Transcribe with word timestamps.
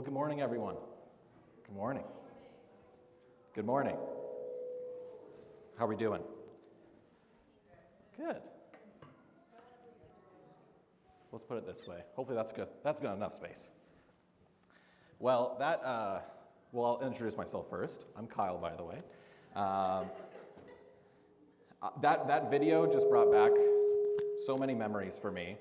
Well, 0.00 0.06
good 0.06 0.14
morning, 0.14 0.40
everyone. 0.40 0.76
Good 1.66 1.76
morning. 1.76 2.04
Good 3.54 3.66
morning. 3.66 3.96
How 5.76 5.84
are 5.84 5.88
we 5.88 5.94
doing? 5.94 6.22
Good. 8.16 8.40
Let's 11.30 11.44
put 11.44 11.58
it 11.58 11.66
this 11.66 11.86
way. 11.86 11.98
Hopefully, 12.16 12.34
that's 12.34 12.50
good. 12.50 12.68
That's 12.82 12.98
got 12.98 13.14
enough 13.14 13.34
space. 13.34 13.72
Well, 15.18 15.56
that. 15.58 15.84
Uh, 15.84 16.20
well, 16.72 16.98
I'll 16.98 17.06
introduce 17.06 17.36
myself 17.36 17.68
first. 17.68 18.06
I'm 18.16 18.26
Kyle, 18.26 18.56
by 18.56 18.74
the 18.74 18.84
way. 18.84 19.02
Um, 19.54 20.06
uh, 21.82 21.90
that 22.00 22.26
that 22.26 22.50
video 22.50 22.90
just 22.90 23.10
brought 23.10 23.30
back 23.30 23.50
so 24.46 24.56
many 24.56 24.72
memories 24.72 25.18
for 25.18 25.30
me. 25.30 25.58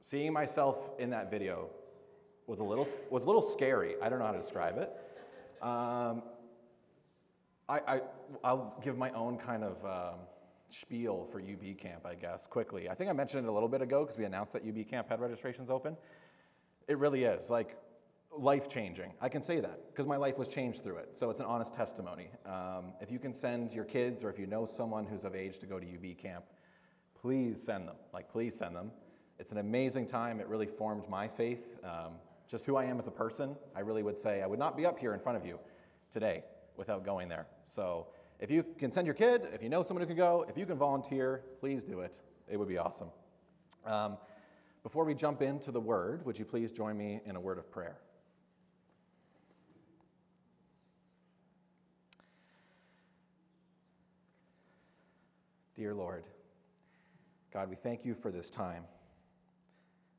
Seeing 0.00 0.34
myself 0.34 0.90
in 0.98 1.08
that 1.08 1.30
video 1.30 1.70
was 2.46 2.60
a 2.60 2.64
little 2.64 2.86
was 3.10 3.24
a 3.24 3.26
little 3.26 3.42
scary. 3.42 3.94
I 4.02 4.08
don't 4.08 4.18
know 4.18 4.26
how 4.26 4.32
to 4.32 4.40
describe 4.40 4.78
it. 4.78 4.90
Um, 5.62 6.22
I, 7.66 8.02
I 8.42 8.52
will 8.52 8.74
give 8.84 8.98
my 8.98 9.10
own 9.12 9.38
kind 9.38 9.64
of 9.64 9.82
um, 9.84 10.18
spiel 10.68 11.26
for 11.30 11.40
UB 11.40 11.78
Camp, 11.78 12.04
I 12.04 12.14
guess, 12.14 12.46
quickly. 12.46 12.90
I 12.90 12.94
think 12.94 13.08
I 13.08 13.14
mentioned 13.14 13.46
it 13.46 13.48
a 13.48 13.52
little 13.52 13.70
bit 13.70 13.80
ago 13.80 14.02
because 14.02 14.18
we 14.18 14.24
announced 14.24 14.52
that 14.52 14.62
UB 14.68 14.86
Camp 14.86 15.08
had 15.08 15.20
registrations 15.20 15.70
open. 15.70 15.96
It 16.88 16.98
really 16.98 17.24
is 17.24 17.48
like 17.48 17.78
life 18.36 18.68
changing. 18.68 19.12
I 19.20 19.28
can 19.28 19.42
say 19.42 19.60
that 19.60 19.80
because 19.90 20.06
my 20.06 20.16
life 20.16 20.36
was 20.36 20.48
changed 20.48 20.82
through 20.82 20.96
it. 20.96 21.16
So 21.16 21.30
it's 21.30 21.40
an 21.40 21.46
honest 21.46 21.72
testimony. 21.72 22.28
Um, 22.44 22.92
if 23.00 23.10
you 23.10 23.18
can 23.18 23.32
send 23.32 23.72
your 23.72 23.84
kids 23.84 24.24
or 24.24 24.30
if 24.30 24.38
you 24.38 24.46
know 24.46 24.66
someone 24.66 25.06
who's 25.06 25.24
of 25.24 25.34
age 25.34 25.58
to 25.60 25.66
go 25.66 25.78
to 25.78 25.86
UB 25.86 26.18
Camp, 26.18 26.44
please 27.20 27.62
send 27.62 27.88
them. 27.88 27.96
Like, 28.12 28.30
please 28.30 28.54
send 28.54 28.76
them. 28.76 28.90
It's 29.38 29.52
an 29.52 29.58
amazing 29.58 30.06
time. 30.06 30.40
It 30.40 30.48
really 30.48 30.66
formed 30.66 31.08
my 31.08 31.28
faith. 31.28 31.78
Um, 31.82 32.14
just 32.48 32.66
who 32.66 32.76
I 32.76 32.84
am 32.84 32.98
as 32.98 33.06
a 33.06 33.10
person, 33.10 33.56
I 33.74 33.80
really 33.80 34.02
would 34.02 34.18
say 34.18 34.42
I 34.42 34.46
would 34.46 34.58
not 34.58 34.76
be 34.76 34.86
up 34.86 34.98
here 34.98 35.14
in 35.14 35.20
front 35.20 35.38
of 35.38 35.46
you 35.46 35.58
today 36.10 36.44
without 36.76 37.04
going 37.04 37.28
there. 37.28 37.46
So 37.64 38.08
if 38.40 38.50
you 38.50 38.64
can 38.78 38.90
send 38.90 39.06
your 39.06 39.14
kid, 39.14 39.48
if 39.52 39.62
you 39.62 39.68
know 39.68 39.82
someone 39.82 40.02
who 40.02 40.06
can 40.06 40.16
go, 40.16 40.44
if 40.48 40.56
you 40.56 40.66
can 40.66 40.76
volunteer, 40.76 41.42
please 41.60 41.84
do 41.84 42.00
it. 42.00 42.20
It 42.48 42.56
would 42.56 42.68
be 42.68 42.78
awesome. 42.78 43.08
Um, 43.86 44.16
before 44.82 45.04
we 45.04 45.14
jump 45.14 45.40
into 45.40 45.70
the 45.70 45.80
word, 45.80 46.26
would 46.26 46.38
you 46.38 46.44
please 46.44 46.70
join 46.70 46.96
me 46.96 47.20
in 47.24 47.36
a 47.36 47.40
word 47.40 47.58
of 47.58 47.70
prayer? 47.70 47.98
Dear 55.74 55.94
Lord, 55.94 56.24
God, 57.52 57.68
we 57.68 57.76
thank 57.76 58.04
you 58.04 58.14
for 58.14 58.30
this 58.30 58.48
time. 58.48 58.84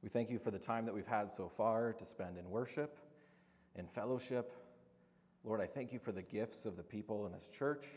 We 0.05 0.09
thank 0.09 0.29
you 0.29 0.37
for 0.37 0.51
the 0.51 0.59
time 0.59 0.85
that 0.85 0.93
we've 0.93 1.07
had 1.07 1.31
so 1.31 1.49
far 1.49 1.91
to 1.93 2.05
spend 2.05 2.37
in 2.37 2.47
worship, 2.51 2.99
in 3.75 3.87
fellowship. 3.87 4.51
Lord, 5.43 5.61
I 5.61 5.65
thank 5.65 5.91
you 5.91 5.97
for 5.97 6.11
the 6.11 6.21
gifts 6.21 6.67
of 6.67 6.77
the 6.77 6.83
people 6.83 7.25
in 7.25 7.31
this 7.31 7.49
church 7.49 7.87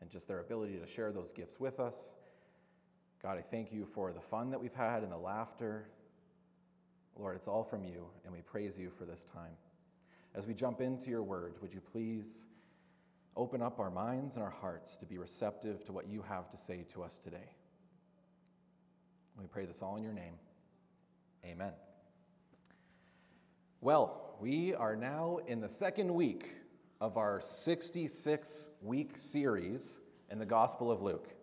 and 0.00 0.08
just 0.08 0.28
their 0.28 0.38
ability 0.38 0.78
to 0.78 0.86
share 0.86 1.10
those 1.10 1.32
gifts 1.32 1.58
with 1.58 1.80
us. 1.80 2.10
God, 3.20 3.36
I 3.36 3.40
thank 3.40 3.72
you 3.72 3.84
for 3.84 4.12
the 4.12 4.20
fun 4.20 4.50
that 4.50 4.60
we've 4.60 4.72
had 4.72 5.02
and 5.02 5.10
the 5.10 5.18
laughter. 5.18 5.88
Lord, 7.18 7.34
it's 7.34 7.48
all 7.48 7.64
from 7.64 7.82
you, 7.82 8.06
and 8.24 8.32
we 8.32 8.42
praise 8.42 8.78
you 8.78 8.88
for 8.88 9.04
this 9.04 9.26
time. 9.34 9.56
As 10.36 10.46
we 10.46 10.54
jump 10.54 10.80
into 10.80 11.10
your 11.10 11.24
word, 11.24 11.54
would 11.62 11.74
you 11.74 11.80
please 11.80 12.46
open 13.36 13.60
up 13.60 13.80
our 13.80 13.90
minds 13.90 14.36
and 14.36 14.44
our 14.44 14.54
hearts 14.60 14.96
to 14.98 15.04
be 15.04 15.18
receptive 15.18 15.84
to 15.86 15.92
what 15.92 16.06
you 16.06 16.22
have 16.22 16.48
to 16.50 16.56
say 16.56 16.84
to 16.92 17.02
us 17.02 17.18
today? 17.18 17.56
We 19.36 19.48
pray 19.48 19.64
this 19.66 19.82
all 19.82 19.96
in 19.96 20.04
your 20.04 20.12
name. 20.12 20.34
Amen. 21.44 21.72
Well, 23.80 24.36
we 24.40 24.74
are 24.74 24.94
now 24.94 25.38
in 25.46 25.60
the 25.60 25.68
second 25.70 26.12
week 26.12 26.46
of 27.00 27.16
our 27.16 27.40
66 27.40 28.68
week 28.82 29.16
series 29.16 30.00
in 30.30 30.38
the 30.38 30.44
Gospel 30.44 30.90
of 30.90 31.00
Luke. 31.00 31.34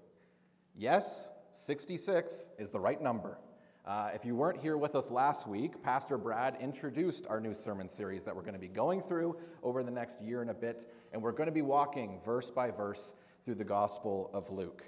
Yes, 0.76 1.32
66 1.52 2.50
is 2.60 2.70
the 2.70 2.80
right 2.80 3.02
number. 3.02 3.40
Uh, 3.88 4.12
if 4.14 4.24
you 4.24 4.36
weren't 4.36 4.60
here 4.60 4.78
with 4.78 4.96
us 4.96 5.10
last 5.10 5.48
week, 5.48 5.82
Pastor 5.82 6.20
Brad 6.20 6.58
introduced 6.60 7.26
our 7.28 7.40
new 7.40 7.56
sermon 7.56 7.88
series 7.88 8.24
that 8.26 8.36
we're 8.36 8.44
going 8.44 8.54
to 8.54 8.60
be 8.60 8.68
going 8.68 9.02
through 9.02 9.36
over 9.64 9.82
the 9.82 9.90
next 9.90 10.22
year 10.22 10.42
and 10.42 10.52
a 10.52 10.54
bit, 10.54 10.92
and 11.12 11.24
we're 11.24 11.32
going 11.32 11.48
to 11.48 11.54
be 11.54 11.64
walking 11.64 12.20
verse 12.24 12.52
by 12.52 12.70
verse 12.70 13.16
through 13.46 13.56
the 13.56 13.64
Gospel 13.64 14.30
of 14.32 14.52
Luke. 14.52 14.84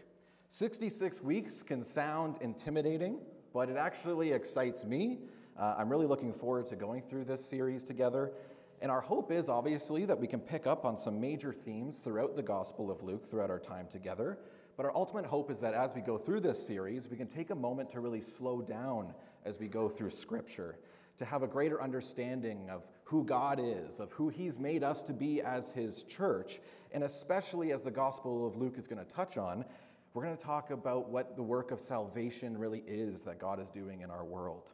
66 0.50 1.24
weeks 1.24 1.64
can 1.64 1.84
sound 1.84 2.38
intimidating, 2.42 3.20
but 3.54 3.70
it 3.70 3.78
actually 3.78 4.32
excites 4.32 4.86
me. 4.86 5.20
Uh, 5.58 5.76
I'm 5.78 5.90
really 5.90 6.06
looking 6.06 6.34
forward 6.34 6.68
to 6.68 6.76
going 6.76 7.02
through 7.02 7.26
this 7.26 7.44
series 7.44 7.84
together. 7.84 8.32
And 8.82 8.90
our 8.90 9.02
hope 9.02 9.32
is 9.32 9.50
obviously 9.50 10.06
that 10.06 10.18
we 10.18 10.28
can 10.28 10.40
pick 10.40 10.66
up 10.66 10.86
on 10.86 10.96
some 10.96 11.20
major 11.20 11.52
themes 11.52 11.98
throughout 11.98 12.36
the 12.36 12.44
Gospel 12.44 12.90
of 12.90 13.04
Luke 13.04 13.30
throughout 13.30 13.50
our 13.50 13.60
time 13.60 13.88
together. 13.88 14.40
But 14.78 14.86
our 14.86 14.96
ultimate 14.96 15.26
hope 15.26 15.52
is 15.52 15.60
that 15.60 15.74
as 15.74 15.94
we 15.94 16.00
go 16.00 16.18
through 16.18 16.40
this 16.40 16.66
series, 16.66 17.10
we 17.10 17.18
can 17.18 17.28
take 17.28 17.50
a 17.50 17.56
moment 17.56 17.90
to 17.92 18.00
really 18.00 18.22
slow 18.22 18.62
down 18.62 19.14
as 19.44 19.60
we 19.60 19.68
go 19.68 19.90
through 19.90 20.12
Scripture, 20.12 20.78
to 21.18 21.26
have 21.26 21.44
a 21.44 21.48
greater 21.48 21.82
understanding 21.82 22.70
of 22.70 22.88
who 23.04 23.26
God 23.26 23.60
is, 23.62 24.00
of 24.00 24.14
who 24.14 24.30
He's 24.30 24.58
made 24.58 24.82
us 24.82 25.04
to 25.04 25.14
be 25.14 25.42
as 25.42 25.72
His 25.72 26.04
church, 26.04 26.62
and 26.94 27.04
especially 27.04 27.74
as 27.74 27.82
the 27.82 27.92
Gospel 27.92 28.48
of 28.48 28.56
Luke 28.56 28.76
is 28.78 28.88
going 28.88 29.06
to 29.06 29.14
touch 29.14 29.38
on, 29.38 29.66
we're 30.14 30.24
going 30.24 30.36
to 30.36 30.44
talk 30.44 30.72
about 30.72 31.10
what 31.10 31.36
the 31.36 31.44
work 31.44 31.72
of 31.72 31.80
salvation 31.80 32.58
really 32.58 32.84
is 32.88 33.22
that 33.24 33.40
God 33.40 33.60
is 33.60 33.70
doing 33.70 34.02
in 34.02 34.10
our 34.10 34.26
world. 34.26 34.74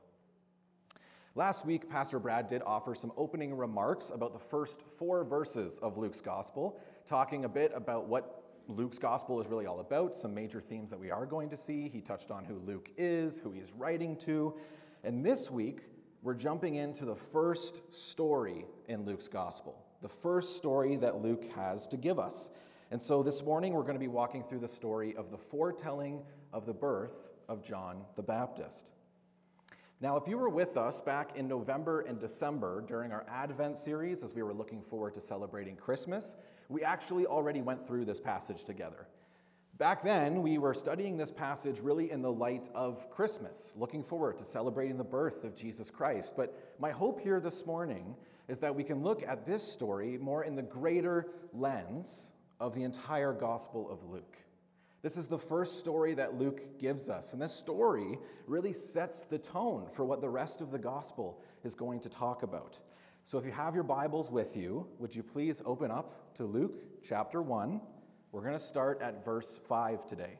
Last 1.37 1.65
week, 1.65 1.89
Pastor 1.89 2.17
Brad 2.17 2.47
did 2.47 2.61
offer 2.65 2.95
some 2.95 3.11
opening 3.17 3.53
remarks 3.57 4.09
about 4.09 4.31
the 4.31 4.39
first 4.39 4.81
four 4.97 5.25
verses 5.25 5.79
of 5.79 5.97
Luke's 5.97 6.21
gospel, 6.21 6.79
talking 7.05 7.43
a 7.43 7.49
bit 7.49 7.73
about 7.75 8.07
what 8.07 8.43
Luke's 8.69 8.97
gospel 8.97 9.41
is 9.41 9.47
really 9.47 9.65
all 9.65 9.81
about, 9.81 10.15
some 10.15 10.33
major 10.33 10.61
themes 10.61 10.89
that 10.89 10.99
we 10.99 11.11
are 11.11 11.25
going 11.25 11.49
to 11.49 11.57
see. 11.57 11.89
He 11.89 11.99
touched 11.99 12.31
on 12.31 12.45
who 12.45 12.59
Luke 12.65 12.89
is, 12.97 13.37
who 13.37 13.51
he's 13.51 13.73
writing 13.77 14.15
to. 14.19 14.55
And 15.03 15.25
this 15.25 15.51
week, 15.51 15.81
we're 16.23 16.33
jumping 16.33 16.75
into 16.75 17.03
the 17.03 17.15
first 17.15 17.93
story 17.93 18.65
in 18.87 19.05
Luke's 19.05 19.27
gospel, 19.27 19.85
the 20.01 20.09
first 20.09 20.55
story 20.55 20.95
that 20.95 21.21
Luke 21.21 21.51
has 21.55 21.85
to 21.87 21.97
give 21.97 22.17
us. 22.17 22.49
And 22.95 23.01
so 23.01 23.23
this 23.23 23.43
morning 23.43 23.73
we're 23.73 23.81
going 23.81 23.95
to 23.95 23.99
be 23.99 24.07
walking 24.07 24.41
through 24.41 24.59
the 24.59 24.69
story 24.69 25.17
of 25.17 25.29
the 25.29 25.37
foretelling 25.37 26.21
of 26.53 26.65
the 26.65 26.73
birth 26.73 27.11
of 27.49 27.61
John 27.61 28.05
the 28.15 28.23
Baptist. 28.23 28.89
Now, 29.99 30.15
if 30.15 30.29
you 30.29 30.37
were 30.37 30.47
with 30.47 30.77
us 30.77 31.01
back 31.01 31.35
in 31.35 31.45
November 31.45 32.05
and 32.07 32.17
December 32.17 32.85
during 32.87 33.11
our 33.11 33.25
Advent 33.29 33.77
series 33.77 34.23
as 34.23 34.33
we 34.33 34.43
were 34.43 34.53
looking 34.53 34.81
forward 34.81 35.13
to 35.15 35.19
celebrating 35.19 35.75
Christmas, 35.75 36.37
we 36.69 36.85
actually 36.85 37.25
already 37.25 37.61
went 37.61 37.85
through 37.85 38.05
this 38.05 38.21
passage 38.21 38.63
together. 38.63 39.07
Back 39.77 40.01
then, 40.01 40.41
we 40.41 40.57
were 40.57 40.73
studying 40.73 41.17
this 41.17 41.33
passage 41.33 41.81
really 41.81 42.11
in 42.11 42.21
the 42.21 42.31
light 42.31 42.69
of 42.73 43.09
Christmas, 43.09 43.73
looking 43.75 44.03
forward 44.03 44.37
to 44.37 44.45
celebrating 44.45 44.95
the 44.95 45.03
birth 45.03 45.43
of 45.43 45.53
Jesus 45.53 45.91
Christ. 45.91 46.35
But 46.37 46.77
my 46.79 46.91
hope 46.91 47.19
here 47.19 47.41
this 47.41 47.65
morning 47.65 48.15
is 48.47 48.59
that 48.59 48.73
we 48.73 48.85
can 48.85 49.03
look 49.03 49.21
at 49.27 49.45
this 49.45 49.69
story 49.69 50.17
more 50.17 50.45
in 50.45 50.55
the 50.55 50.61
greater 50.61 51.27
lens 51.51 52.31
of 52.59 52.73
the 52.73 52.83
entire 52.83 53.33
Gospel 53.33 53.89
of 53.89 54.03
Luke. 54.09 54.37
This 55.01 55.17
is 55.17 55.27
the 55.27 55.37
first 55.37 55.77
story 55.77 56.15
that 56.15 56.39
Luke 56.39 56.79
gives 56.79 57.09
us, 57.09 57.33
and 57.33 57.41
this 57.41 57.53
story 57.53 58.17
really 58.47 58.73
sets 58.73 59.23
the 59.23 59.37
tone 59.37 59.87
for 59.93 60.03
what 60.03 60.19
the 60.19 60.29
rest 60.29 60.61
of 60.61 60.71
the 60.71 60.79
Gospel 60.79 61.41
is 61.63 61.75
going 61.75 61.99
to 61.99 62.09
talk 62.09 62.41
about. 62.41 62.79
So 63.23 63.37
if 63.37 63.45
you 63.45 63.51
have 63.51 63.75
your 63.75 63.83
Bibles 63.83 64.31
with 64.31 64.55
you, 64.55 64.87
would 64.97 65.15
you 65.15 65.21
please 65.21 65.61
open 65.65 65.91
up 65.91 66.35
to 66.35 66.45
Luke 66.45 67.03
chapter 67.03 67.41
1? 67.41 67.81
We're 68.31 68.41
going 68.41 68.53
to 68.53 68.59
start 68.59 69.01
at 69.01 69.23
verse 69.23 69.59
5 69.67 70.07
today. 70.07 70.39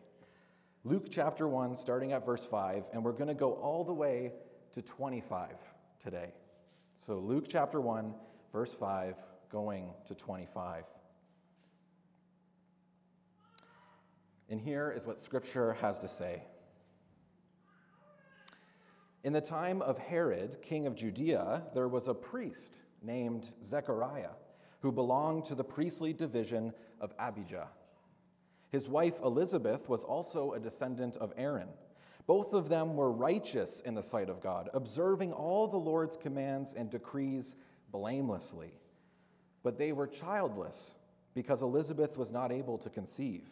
Luke 0.84 1.08
chapter 1.10 1.48
1, 1.48 1.76
starting 1.76 2.14
at 2.14 2.26
verse 2.26 2.46
5, 2.46 2.90
and 2.94 3.04
we're 3.04 3.12
going 3.12 3.28
to 3.28 3.34
go 3.34 3.54
all 3.54 3.84
the 3.84 3.94
way 3.94 4.34
to 4.74 4.82
25 4.82 5.50
today. 6.00 6.34
So 6.94 7.20
Luke 7.20 7.46
chapter 7.50 7.82
1, 7.82 8.14
verse 8.52 8.74
5, 8.74 9.18
going 9.50 9.94
to 10.06 10.16
25. 10.16 10.84
And 14.50 14.62
here 14.62 14.94
is 14.96 15.08
what 15.08 15.20
Scripture 15.20 15.74
has 15.82 16.00
to 16.00 16.08
say. 16.08 16.44
In 19.24 19.34
the 19.34 19.42
time 19.42 19.82
of 19.82 19.98
Herod, 19.98 20.62
king 20.62 20.86
of 20.86 20.96
Judea, 20.96 21.64
there 21.74 21.88
was 21.88 22.08
a 22.08 22.14
priest 22.14 22.78
named 23.02 23.50
Zechariah 23.64 24.36
who 24.82 24.92
belonged 24.92 25.46
to 25.46 25.56
the 25.56 25.64
priestly 25.64 26.14
division 26.14 26.74
of 27.02 27.12
Abijah. 27.18 27.70
His 28.70 28.88
wife 28.88 29.20
Elizabeth 29.24 29.90
was 29.90 30.04
also 30.04 30.54
a 30.54 30.60
descendant 30.60 31.18
of 31.18 31.34
Aaron. 31.38 31.70
Both 32.28 32.54
of 32.54 32.70
them 32.70 32.96
were 32.96 33.12
righteous 33.12 33.82
in 33.82 33.96
the 33.96 34.04
sight 34.04 34.30
of 34.30 34.42
God, 34.42 34.70
observing 34.76 35.34
all 35.34 35.68
the 35.68 35.78
Lord's 35.78 36.18
commands 36.18 36.74
and 36.74 36.90
decrees 36.90 37.56
blamelessly. 37.92 38.74
But 39.64 39.80
they 39.80 39.92
were 39.92 40.08
childless 40.08 40.94
because 41.34 41.64
Elizabeth 41.64 42.16
was 42.16 42.32
not 42.32 42.52
able 42.52 42.78
to 42.80 42.90
conceive 42.92 43.48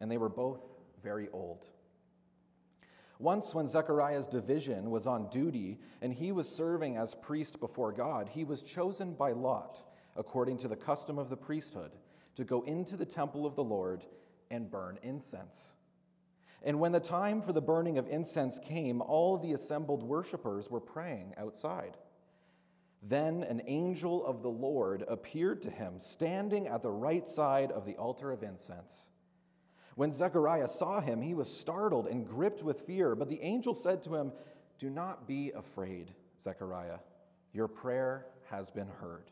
and 0.00 0.10
they 0.10 0.18
were 0.18 0.28
both 0.28 0.60
very 1.02 1.28
old. 1.32 1.64
Once, 3.18 3.54
when 3.54 3.68
Zechariah's 3.68 4.26
division 4.26 4.90
was 4.90 5.06
on 5.06 5.28
duty 5.30 5.78
and 6.02 6.12
he 6.12 6.32
was 6.32 6.48
serving 6.48 6.96
as 6.96 7.14
priest 7.14 7.60
before 7.60 7.92
God, 7.92 8.28
he 8.28 8.44
was 8.44 8.62
chosen 8.62 9.14
by 9.14 9.32
Lot, 9.32 9.82
according 10.16 10.58
to 10.58 10.68
the 10.68 10.76
custom 10.76 11.18
of 11.18 11.30
the 11.30 11.36
priesthood, 11.36 11.92
to 12.34 12.44
go 12.44 12.62
into 12.62 12.96
the 12.96 13.06
temple 13.06 13.46
of 13.46 13.54
the 13.54 13.64
Lord 13.64 14.04
and 14.50 14.70
burn 14.70 14.98
incense. 15.02 15.74
And 16.62 16.80
when 16.80 16.92
the 16.92 17.00
time 17.00 17.42
for 17.42 17.52
the 17.52 17.60
burning 17.60 17.98
of 17.98 18.08
incense 18.08 18.58
came, 18.58 19.00
all 19.02 19.36
the 19.36 19.52
assembled 19.52 20.02
worshippers 20.02 20.70
were 20.70 20.80
praying 20.80 21.34
outside. 21.36 21.96
Then 23.02 23.42
an 23.42 23.62
angel 23.66 24.24
of 24.24 24.42
the 24.42 24.48
Lord 24.48 25.04
appeared 25.06 25.60
to 25.62 25.70
him, 25.70 25.98
standing 25.98 26.66
at 26.66 26.82
the 26.82 26.90
right 26.90 27.28
side 27.28 27.70
of 27.70 27.84
the 27.84 27.96
altar 27.96 28.32
of 28.32 28.42
incense. 28.42 29.10
When 29.94 30.10
Zechariah 30.10 30.68
saw 30.68 31.00
him, 31.00 31.22
he 31.22 31.34
was 31.34 31.54
startled 31.54 32.06
and 32.06 32.26
gripped 32.26 32.62
with 32.62 32.82
fear. 32.82 33.14
But 33.14 33.28
the 33.28 33.40
angel 33.42 33.74
said 33.74 34.02
to 34.02 34.14
him, 34.14 34.32
Do 34.78 34.90
not 34.90 35.28
be 35.28 35.52
afraid, 35.52 36.12
Zechariah. 36.40 36.98
Your 37.52 37.68
prayer 37.68 38.26
has 38.50 38.70
been 38.70 38.88
heard. 38.88 39.30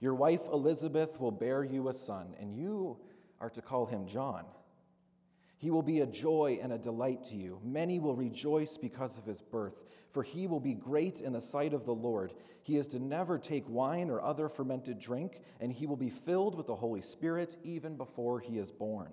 Your 0.00 0.14
wife 0.14 0.42
Elizabeth 0.52 1.20
will 1.20 1.30
bear 1.30 1.64
you 1.64 1.88
a 1.88 1.94
son, 1.94 2.34
and 2.40 2.54
you 2.54 2.96
are 3.40 3.50
to 3.50 3.62
call 3.62 3.86
him 3.86 4.06
John. 4.06 4.44
He 5.58 5.70
will 5.70 5.82
be 5.82 6.00
a 6.00 6.06
joy 6.06 6.58
and 6.62 6.72
a 6.72 6.78
delight 6.78 7.24
to 7.24 7.34
you. 7.34 7.60
Many 7.64 7.98
will 7.98 8.14
rejoice 8.14 8.76
because 8.76 9.16
of 9.16 9.24
his 9.24 9.40
birth, 9.40 9.84
for 10.10 10.22
he 10.22 10.46
will 10.46 10.60
be 10.60 10.74
great 10.74 11.20
in 11.20 11.32
the 11.32 11.40
sight 11.40 11.72
of 11.72 11.86
the 11.86 11.94
Lord. 11.94 12.34
He 12.62 12.76
is 12.76 12.86
to 12.88 12.98
never 12.98 13.38
take 13.38 13.68
wine 13.68 14.10
or 14.10 14.20
other 14.20 14.48
fermented 14.48 14.98
drink, 14.98 15.40
and 15.60 15.72
he 15.72 15.86
will 15.86 15.96
be 15.96 16.10
filled 16.10 16.56
with 16.56 16.66
the 16.66 16.74
Holy 16.74 17.00
Spirit 17.00 17.56
even 17.62 17.96
before 17.96 18.38
he 18.40 18.58
is 18.58 18.70
born. 18.70 19.12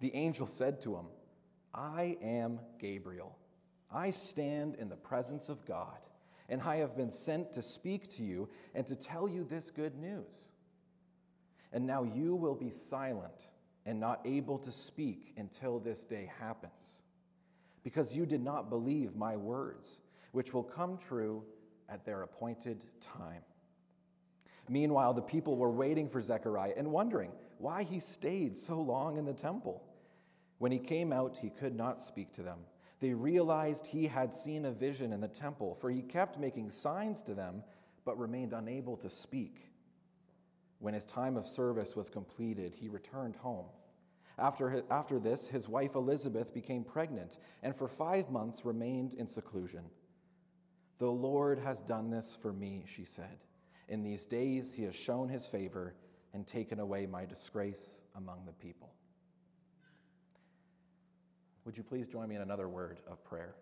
The 0.00 0.14
angel 0.14 0.46
said 0.46 0.80
to 0.82 0.96
him, 0.96 1.06
I 1.72 2.16
am 2.22 2.60
Gabriel. 2.78 3.36
I 3.90 4.10
stand 4.10 4.74
in 4.76 4.88
the 4.88 4.96
presence 4.96 5.48
of 5.48 5.64
God, 5.64 5.98
and 6.48 6.60
I 6.62 6.76
have 6.76 6.96
been 6.96 7.10
sent 7.10 7.52
to 7.54 7.62
speak 7.62 8.08
to 8.10 8.22
you 8.22 8.48
and 8.74 8.86
to 8.86 8.96
tell 8.96 9.28
you 9.28 9.44
this 9.44 9.70
good 9.70 9.96
news. 9.96 10.48
And 11.72 11.86
now 11.86 12.02
you 12.02 12.34
will 12.34 12.54
be 12.54 12.70
silent 12.70 13.48
and 13.86 14.00
not 14.00 14.20
able 14.24 14.58
to 14.58 14.72
speak 14.72 15.34
until 15.36 15.78
this 15.78 16.04
day 16.04 16.30
happens, 16.40 17.02
because 17.82 18.16
you 18.16 18.26
did 18.26 18.42
not 18.42 18.70
believe 18.70 19.14
my 19.14 19.36
words, 19.36 20.00
which 20.32 20.54
will 20.54 20.62
come 20.62 20.96
true 20.96 21.44
at 21.88 22.04
their 22.04 22.22
appointed 22.22 22.84
time. 23.00 23.42
Meanwhile, 24.68 25.14
the 25.14 25.22
people 25.22 25.56
were 25.56 25.70
waiting 25.70 26.08
for 26.08 26.20
Zechariah 26.20 26.72
and 26.76 26.90
wondering 26.90 27.30
why 27.64 27.82
he 27.82 27.98
stayed 27.98 28.58
so 28.58 28.78
long 28.78 29.16
in 29.16 29.24
the 29.24 29.32
temple. 29.32 29.82
When 30.58 30.70
he 30.70 30.78
came 30.78 31.14
out, 31.14 31.38
he 31.40 31.48
could 31.48 31.74
not 31.74 31.98
speak 31.98 32.30
to 32.34 32.42
them. 32.42 32.58
They 33.00 33.14
realized 33.14 33.86
he 33.86 34.06
had 34.06 34.34
seen 34.34 34.66
a 34.66 34.70
vision 34.70 35.14
in 35.14 35.22
the 35.22 35.28
temple, 35.28 35.74
for 35.74 35.90
he 35.90 36.02
kept 36.02 36.38
making 36.38 36.68
signs 36.68 37.22
to 37.22 37.32
them, 37.32 37.62
but 38.04 38.18
remained 38.18 38.52
unable 38.52 38.98
to 38.98 39.08
speak. 39.08 39.70
When 40.78 40.92
his 40.92 41.06
time 41.06 41.38
of 41.38 41.46
service 41.46 41.96
was 41.96 42.10
completed, 42.10 42.74
he 42.74 42.90
returned 42.90 43.36
home. 43.36 43.64
After, 44.38 44.82
after 44.90 45.18
this, 45.18 45.48
his 45.48 45.66
wife 45.66 45.94
Elizabeth 45.94 46.52
became 46.52 46.84
pregnant 46.84 47.38
and 47.62 47.74
for 47.74 47.88
five 47.88 48.28
months 48.28 48.66
remained 48.66 49.14
in 49.14 49.26
seclusion. 49.26 49.84
The 50.98 51.10
Lord 51.10 51.58
has 51.60 51.80
done 51.80 52.10
this 52.10 52.36
for 52.42 52.52
me, 52.52 52.84
she 52.86 53.04
said. 53.04 53.38
In 53.88 54.02
these 54.02 54.26
days, 54.26 54.74
he 54.74 54.82
has 54.82 54.94
shown 54.94 55.30
his 55.30 55.46
favor 55.46 55.94
and 56.34 56.46
taken 56.46 56.80
away 56.80 57.06
my 57.06 57.24
disgrace 57.24 58.02
among 58.16 58.44
the 58.44 58.52
people. 58.52 58.92
Would 61.64 61.78
you 61.78 61.84
please 61.84 62.08
join 62.08 62.28
me 62.28 62.34
in 62.34 62.42
another 62.42 62.68
word 62.68 62.98
of 63.08 63.24
prayer? 63.24 63.54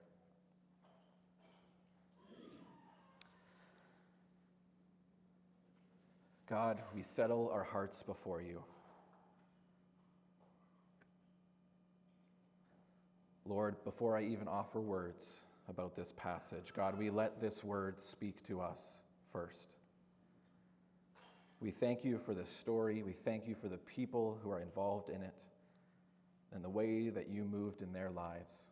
God, 6.49 6.79
we 6.95 7.03
settle 7.03 7.51
our 7.53 7.63
hearts 7.63 8.03
before 8.03 8.43
you. 8.43 8.63
Lord, 13.47 13.77
before 13.85 14.17
I 14.17 14.25
even 14.25 14.49
offer 14.49 14.81
words 14.81 15.41
about 15.69 15.95
this 15.95 16.13
passage, 16.13 16.73
God, 16.75 16.99
we 16.99 17.11
let 17.11 17.41
this 17.41 17.63
word 17.63 18.01
speak 18.01 18.43
to 18.45 18.61
us 18.61 19.03
first. 19.33 19.77
We 21.63 21.71
thank 21.71 22.05
you 22.05 22.19
for 22.19 22.35
this 22.35 22.51
story. 22.51 23.05
We 23.05 23.13
thank 23.13 23.47
you 23.47 23.55
for 23.55 23.69
the 23.69 23.79
people 23.79 24.37
who 24.43 24.51
are 24.51 24.61
involved 24.61 25.09
in 25.09 25.23
it 25.23 25.45
and 26.53 26.65
the 26.65 26.69
way 26.69 27.09
that 27.09 27.29
you 27.29 27.45
moved 27.45 27.83
in 27.83 27.93
their 27.93 28.11
lives. 28.11 28.65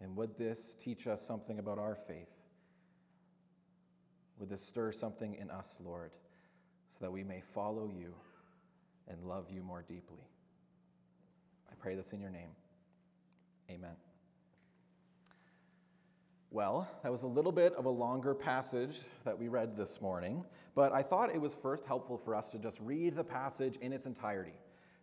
And 0.00 0.16
would 0.16 0.38
this 0.38 0.74
teach 0.74 1.06
us 1.06 1.20
something 1.20 1.58
about 1.58 1.78
our 1.78 1.94
faith? 1.94 2.30
Would 4.38 4.48
this 4.48 4.64
stir 4.64 4.90
something 4.90 5.34
in 5.34 5.50
us, 5.50 5.78
Lord, 5.84 6.12
so 6.90 6.96
that 7.02 7.12
we 7.12 7.22
may 7.22 7.42
follow 7.42 7.90
you 7.94 8.14
and 9.06 9.22
love 9.22 9.50
you 9.50 9.62
more 9.62 9.84
deeply? 9.86 10.24
I 11.70 11.74
pray 11.74 11.94
this 11.94 12.14
in 12.14 12.20
your 12.20 12.30
name. 12.30 12.50
Amen. 13.70 13.96
Well, 16.54 16.88
that 17.02 17.10
was 17.10 17.24
a 17.24 17.26
little 17.26 17.50
bit 17.50 17.72
of 17.72 17.86
a 17.86 17.90
longer 17.90 18.32
passage 18.32 19.00
that 19.24 19.36
we 19.36 19.48
read 19.48 19.76
this 19.76 20.00
morning, 20.00 20.44
but 20.76 20.92
I 20.92 21.02
thought 21.02 21.34
it 21.34 21.40
was 21.40 21.52
first 21.52 21.84
helpful 21.84 22.16
for 22.16 22.32
us 22.32 22.50
to 22.50 22.60
just 22.60 22.78
read 22.78 23.16
the 23.16 23.24
passage 23.24 23.76
in 23.78 23.92
its 23.92 24.06
entirety, 24.06 24.54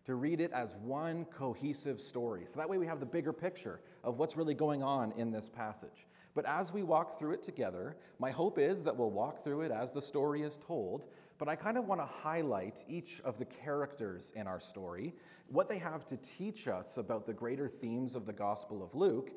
to 0.06 0.14
read 0.14 0.40
it 0.40 0.50
as 0.52 0.76
one 0.76 1.26
cohesive 1.26 2.00
story. 2.00 2.44
So 2.46 2.58
that 2.58 2.70
way 2.70 2.78
we 2.78 2.86
have 2.86 3.00
the 3.00 3.04
bigger 3.04 3.34
picture 3.34 3.80
of 4.02 4.18
what's 4.18 4.34
really 4.34 4.54
going 4.54 4.82
on 4.82 5.12
in 5.18 5.30
this 5.30 5.50
passage. 5.50 6.06
But 6.34 6.46
as 6.46 6.72
we 6.72 6.84
walk 6.84 7.18
through 7.18 7.32
it 7.32 7.42
together, 7.42 7.98
my 8.18 8.30
hope 8.30 8.58
is 8.58 8.82
that 8.84 8.96
we'll 8.96 9.10
walk 9.10 9.44
through 9.44 9.60
it 9.60 9.70
as 9.70 9.92
the 9.92 10.00
story 10.00 10.40
is 10.40 10.58
told, 10.66 11.04
but 11.36 11.50
I 11.50 11.56
kind 11.56 11.76
of 11.76 11.86
want 11.86 12.00
to 12.00 12.06
highlight 12.06 12.82
each 12.88 13.20
of 13.26 13.38
the 13.38 13.44
characters 13.44 14.32
in 14.34 14.46
our 14.46 14.58
story, 14.58 15.12
what 15.48 15.68
they 15.68 15.76
have 15.76 16.06
to 16.06 16.16
teach 16.16 16.66
us 16.66 16.96
about 16.96 17.26
the 17.26 17.34
greater 17.34 17.68
themes 17.68 18.14
of 18.14 18.24
the 18.24 18.32
Gospel 18.32 18.82
of 18.82 18.94
Luke, 18.94 19.32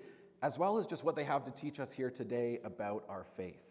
as 0.45 0.59
well 0.59 0.77
as 0.77 0.85
just 0.85 1.03
what 1.03 1.15
they 1.15 1.23
have 1.23 1.43
to 1.43 1.49
teach 1.49 1.79
us 1.79 1.91
here 1.91 2.11
today 2.11 2.59
about 2.63 3.03
our 3.09 3.23
faith. 3.35 3.63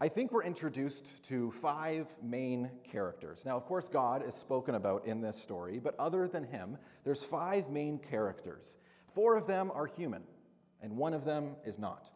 I 0.00 0.08
think 0.08 0.32
we're 0.32 0.42
introduced 0.42 1.22
to 1.28 1.52
five 1.52 2.08
main 2.20 2.68
characters. 2.82 3.44
Now, 3.46 3.56
of 3.56 3.64
course, 3.64 3.88
God 3.88 4.26
is 4.26 4.34
spoken 4.34 4.74
about 4.74 5.06
in 5.06 5.20
this 5.20 5.40
story, 5.40 5.78
but 5.78 5.94
other 6.00 6.26
than 6.26 6.42
him, 6.42 6.78
there's 7.04 7.22
five 7.22 7.70
main 7.70 8.00
characters. 8.00 8.76
Four 9.14 9.36
of 9.36 9.46
them 9.46 9.70
are 9.72 9.86
human, 9.86 10.24
and 10.82 10.96
one 10.96 11.14
of 11.14 11.24
them 11.24 11.54
is 11.64 11.78
not. 11.78 12.10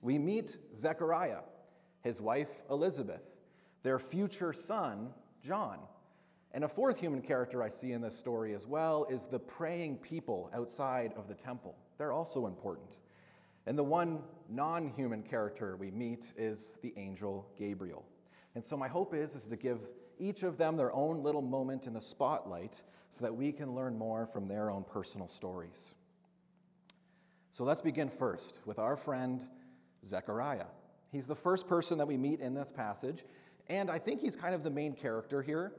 We 0.00 0.16
meet 0.16 0.56
Zechariah, 0.76 1.40
his 2.02 2.20
wife 2.20 2.62
Elizabeth, 2.70 3.22
their 3.82 3.98
future 3.98 4.52
son, 4.52 5.08
John. 5.42 5.80
And 6.52 6.62
a 6.62 6.68
fourth 6.68 7.00
human 7.00 7.20
character 7.20 7.64
I 7.64 7.68
see 7.68 7.90
in 7.90 8.00
this 8.00 8.16
story 8.16 8.54
as 8.54 8.64
well 8.64 9.06
is 9.10 9.26
the 9.26 9.40
praying 9.40 9.96
people 9.96 10.52
outside 10.54 11.14
of 11.16 11.26
the 11.26 11.34
temple. 11.34 11.74
They're 11.98 12.12
also 12.12 12.46
important. 12.46 12.98
And 13.66 13.78
the 13.78 13.84
one 13.84 14.20
non 14.48 14.88
human 14.88 15.22
character 15.22 15.76
we 15.76 15.90
meet 15.90 16.32
is 16.36 16.78
the 16.82 16.92
angel 16.96 17.46
Gabriel. 17.58 18.04
And 18.54 18.64
so 18.64 18.76
my 18.76 18.88
hope 18.88 19.14
is, 19.14 19.34
is 19.34 19.46
to 19.46 19.56
give 19.56 19.80
each 20.18 20.42
of 20.42 20.58
them 20.58 20.76
their 20.76 20.92
own 20.92 21.22
little 21.22 21.42
moment 21.42 21.86
in 21.86 21.94
the 21.94 22.00
spotlight 22.00 22.82
so 23.10 23.24
that 23.24 23.34
we 23.34 23.52
can 23.52 23.74
learn 23.74 23.96
more 23.96 24.26
from 24.26 24.48
their 24.48 24.70
own 24.70 24.84
personal 24.84 25.28
stories. 25.28 25.94
So 27.50 27.64
let's 27.64 27.80
begin 27.80 28.08
first 28.08 28.60
with 28.64 28.78
our 28.78 28.96
friend 28.96 29.40
Zechariah. 30.04 30.66
He's 31.10 31.26
the 31.26 31.36
first 31.36 31.68
person 31.68 31.98
that 31.98 32.06
we 32.06 32.16
meet 32.16 32.40
in 32.40 32.54
this 32.54 32.70
passage, 32.70 33.24
and 33.68 33.90
I 33.90 33.98
think 33.98 34.20
he's 34.20 34.34
kind 34.34 34.54
of 34.54 34.64
the 34.64 34.70
main 34.70 34.94
character 34.94 35.42
here. 35.42 35.72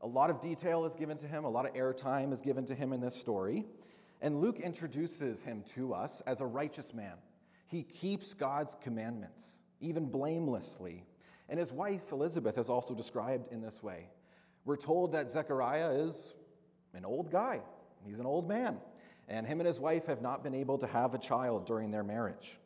A 0.00 0.06
lot 0.06 0.30
of 0.30 0.40
detail 0.40 0.86
is 0.86 0.94
given 0.94 1.18
to 1.18 1.26
him, 1.26 1.44
a 1.44 1.50
lot 1.50 1.66
of 1.66 1.74
airtime 1.74 2.32
is 2.32 2.40
given 2.40 2.64
to 2.66 2.74
him 2.74 2.92
in 2.92 3.00
this 3.00 3.14
story. 3.14 3.66
And 4.20 4.40
Luke 4.40 4.60
introduces 4.60 5.42
him 5.42 5.62
to 5.74 5.94
us 5.94 6.20
as 6.26 6.40
a 6.40 6.46
righteous 6.46 6.92
man. 6.92 7.14
He 7.66 7.82
keeps 7.82 8.34
God's 8.34 8.76
commandments, 8.80 9.60
even 9.80 10.06
blamelessly. 10.06 11.04
And 11.48 11.58
his 11.58 11.72
wife, 11.72 12.12
Elizabeth, 12.12 12.58
is 12.58 12.68
also 12.68 12.94
described 12.94 13.52
in 13.52 13.60
this 13.60 13.82
way. 13.82 14.08
We're 14.64 14.76
told 14.76 15.12
that 15.12 15.30
Zechariah 15.30 15.90
is 15.92 16.34
an 16.94 17.04
old 17.04 17.30
guy, 17.30 17.60
he's 18.04 18.18
an 18.18 18.26
old 18.26 18.48
man. 18.48 18.78
and 19.28 19.46
him 19.46 19.60
and 19.60 19.66
his 19.66 19.78
wife 19.78 20.06
have 20.06 20.22
not 20.22 20.42
been 20.42 20.54
able 20.54 20.78
to 20.78 20.86
have 20.86 21.14
a 21.14 21.18
child 21.18 21.66
during 21.66 21.90
their 21.90 22.02
marriage. 22.02 22.58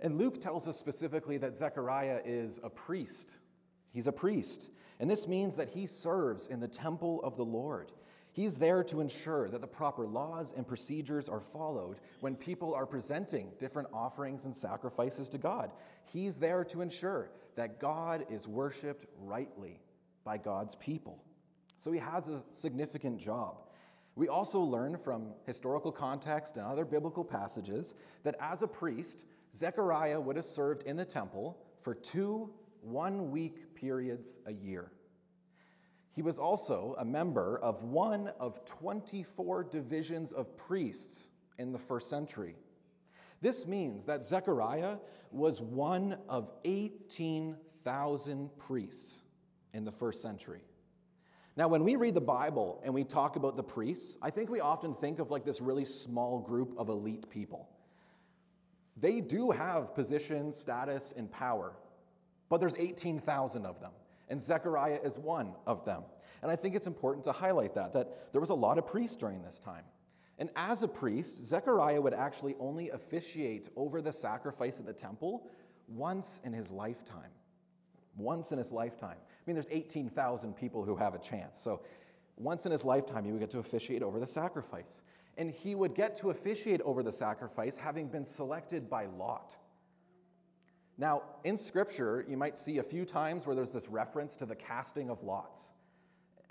And 0.00 0.16
Luke 0.16 0.40
tells 0.40 0.68
us 0.68 0.78
specifically 0.78 1.38
that 1.38 1.56
Zechariah 1.56 2.20
is 2.24 2.60
a 2.62 2.70
priest. 2.70 3.36
He's 3.92 4.06
a 4.06 4.12
priest. 4.12 4.70
And 5.00 5.10
this 5.10 5.26
means 5.26 5.56
that 5.56 5.68
he 5.68 5.86
serves 5.86 6.46
in 6.46 6.60
the 6.60 6.68
temple 6.68 7.20
of 7.22 7.36
the 7.36 7.44
Lord. 7.44 7.90
He's 8.38 8.56
there 8.56 8.84
to 8.84 9.00
ensure 9.00 9.48
that 9.48 9.60
the 9.60 9.66
proper 9.66 10.06
laws 10.06 10.54
and 10.56 10.64
procedures 10.64 11.28
are 11.28 11.40
followed 11.40 11.96
when 12.20 12.36
people 12.36 12.72
are 12.72 12.86
presenting 12.86 13.50
different 13.58 13.88
offerings 13.92 14.44
and 14.44 14.54
sacrifices 14.54 15.28
to 15.30 15.38
God. 15.38 15.72
He's 16.04 16.36
there 16.36 16.62
to 16.66 16.80
ensure 16.80 17.32
that 17.56 17.80
God 17.80 18.26
is 18.30 18.46
worshiped 18.46 19.06
rightly 19.18 19.80
by 20.22 20.38
God's 20.38 20.76
people. 20.76 21.20
So 21.78 21.90
he 21.90 21.98
has 21.98 22.28
a 22.28 22.44
significant 22.52 23.18
job. 23.18 23.56
We 24.14 24.28
also 24.28 24.60
learn 24.60 24.98
from 24.98 25.32
historical 25.44 25.90
context 25.90 26.58
and 26.58 26.64
other 26.64 26.84
biblical 26.84 27.24
passages 27.24 27.96
that 28.22 28.36
as 28.38 28.62
a 28.62 28.68
priest, 28.68 29.24
Zechariah 29.52 30.20
would 30.20 30.36
have 30.36 30.44
served 30.44 30.84
in 30.84 30.94
the 30.94 31.04
temple 31.04 31.58
for 31.82 31.92
two 31.92 32.50
one 32.82 33.32
week 33.32 33.74
periods 33.74 34.38
a 34.46 34.52
year. 34.52 34.92
He 36.18 36.22
was 36.22 36.40
also 36.40 36.96
a 36.98 37.04
member 37.04 37.60
of 37.62 37.84
one 37.84 38.32
of 38.40 38.64
24 38.64 39.62
divisions 39.62 40.32
of 40.32 40.56
priests 40.56 41.28
in 41.58 41.70
the 41.70 41.78
first 41.78 42.10
century. 42.10 42.56
This 43.40 43.68
means 43.68 44.06
that 44.06 44.24
Zechariah 44.24 44.96
was 45.30 45.60
one 45.60 46.18
of 46.28 46.50
18,000 46.64 48.50
priests 48.58 49.22
in 49.72 49.84
the 49.84 49.92
first 49.92 50.20
century. 50.20 50.62
Now, 51.56 51.68
when 51.68 51.84
we 51.84 51.94
read 51.94 52.14
the 52.14 52.20
Bible 52.20 52.80
and 52.82 52.92
we 52.92 53.04
talk 53.04 53.36
about 53.36 53.56
the 53.56 53.62
priests, 53.62 54.18
I 54.20 54.30
think 54.30 54.50
we 54.50 54.58
often 54.58 54.94
think 54.94 55.20
of 55.20 55.30
like 55.30 55.44
this 55.44 55.60
really 55.60 55.84
small 55.84 56.40
group 56.40 56.74
of 56.78 56.88
elite 56.88 57.30
people. 57.30 57.68
They 58.96 59.20
do 59.20 59.52
have 59.52 59.94
position, 59.94 60.50
status, 60.50 61.14
and 61.16 61.30
power, 61.30 61.76
but 62.48 62.58
there's 62.58 62.74
18,000 62.76 63.64
of 63.64 63.78
them, 63.78 63.92
and 64.28 64.40
Zechariah 64.40 65.00
is 65.02 65.18
one 65.18 65.52
of 65.66 65.84
them. 65.84 66.02
And 66.42 66.50
I 66.50 66.56
think 66.56 66.74
it's 66.74 66.86
important 66.86 67.24
to 67.24 67.32
highlight 67.32 67.74
that, 67.74 67.92
that 67.94 68.32
there 68.32 68.40
was 68.40 68.50
a 68.50 68.54
lot 68.54 68.78
of 68.78 68.86
priests 68.86 69.16
during 69.16 69.42
this 69.42 69.58
time. 69.58 69.84
And 70.38 70.50
as 70.54 70.82
a 70.82 70.88
priest, 70.88 71.44
Zechariah 71.44 72.00
would 72.00 72.14
actually 72.14 72.54
only 72.60 72.90
officiate 72.90 73.68
over 73.74 74.00
the 74.00 74.12
sacrifice 74.12 74.78
at 74.78 74.86
the 74.86 74.92
temple 74.92 75.48
once 75.88 76.40
in 76.44 76.52
his 76.52 76.70
lifetime. 76.70 77.30
Once 78.16 78.52
in 78.52 78.58
his 78.58 78.70
lifetime. 78.70 79.16
I 79.18 79.42
mean, 79.46 79.54
there's 79.54 79.66
18,000 79.70 80.54
people 80.54 80.84
who 80.84 80.94
have 80.96 81.14
a 81.14 81.18
chance. 81.18 81.58
So 81.58 81.80
once 82.36 82.66
in 82.66 82.72
his 82.72 82.84
lifetime, 82.84 83.24
he 83.24 83.32
would 83.32 83.40
get 83.40 83.50
to 83.50 83.58
officiate 83.58 84.02
over 84.02 84.20
the 84.20 84.26
sacrifice. 84.26 85.02
And 85.36 85.50
he 85.50 85.74
would 85.74 85.94
get 85.94 86.16
to 86.16 86.30
officiate 86.30 86.80
over 86.82 87.02
the 87.02 87.12
sacrifice 87.12 87.76
having 87.76 88.08
been 88.08 88.24
selected 88.24 88.88
by 88.88 89.06
Lot. 89.06 89.56
Now, 90.98 91.22
in 91.44 91.56
Scripture, 91.56 92.24
you 92.28 92.36
might 92.36 92.58
see 92.58 92.78
a 92.78 92.82
few 92.82 93.04
times 93.04 93.46
where 93.46 93.54
there's 93.54 93.70
this 93.70 93.88
reference 93.88 94.36
to 94.36 94.46
the 94.46 94.56
casting 94.56 95.10
of 95.10 95.22
lots. 95.22 95.70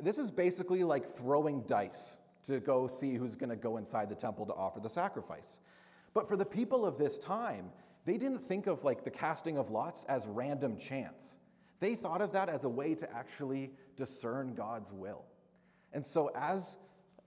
This 0.01 0.17
is 0.17 0.31
basically 0.31 0.83
like 0.85 1.05
throwing 1.05 1.61
dice 1.63 2.17
to 2.43 2.61
go 2.61 2.87
see 2.87 3.15
who's 3.15 3.35
going 3.35 3.49
to 3.49 3.57
go 3.57 3.75
inside 3.75 4.09
the 4.09 4.15
temple 4.15 4.45
to 4.45 4.53
offer 4.53 4.79
the 4.79 4.89
sacrifice. 4.89 5.59
But 6.13 6.29
for 6.29 6.37
the 6.37 6.45
people 6.45 6.85
of 6.85 6.97
this 6.97 7.19
time, 7.19 7.71
they 8.05 8.17
didn't 8.17 8.39
think 8.39 8.67
of 8.67 8.85
like 8.85 9.03
the 9.03 9.11
casting 9.11 9.57
of 9.57 9.69
lots 9.69 10.05
as 10.05 10.25
random 10.27 10.77
chance. 10.77 11.37
They 11.81 11.95
thought 11.95 12.21
of 12.21 12.31
that 12.31 12.47
as 12.47 12.63
a 12.63 12.69
way 12.69 12.95
to 12.95 13.13
actually 13.13 13.71
discern 13.97 14.53
God's 14.53 14.93
will. 14.93 15.25
And 15.91 16.05
so, 16.05 16.31
as 16.35 16.77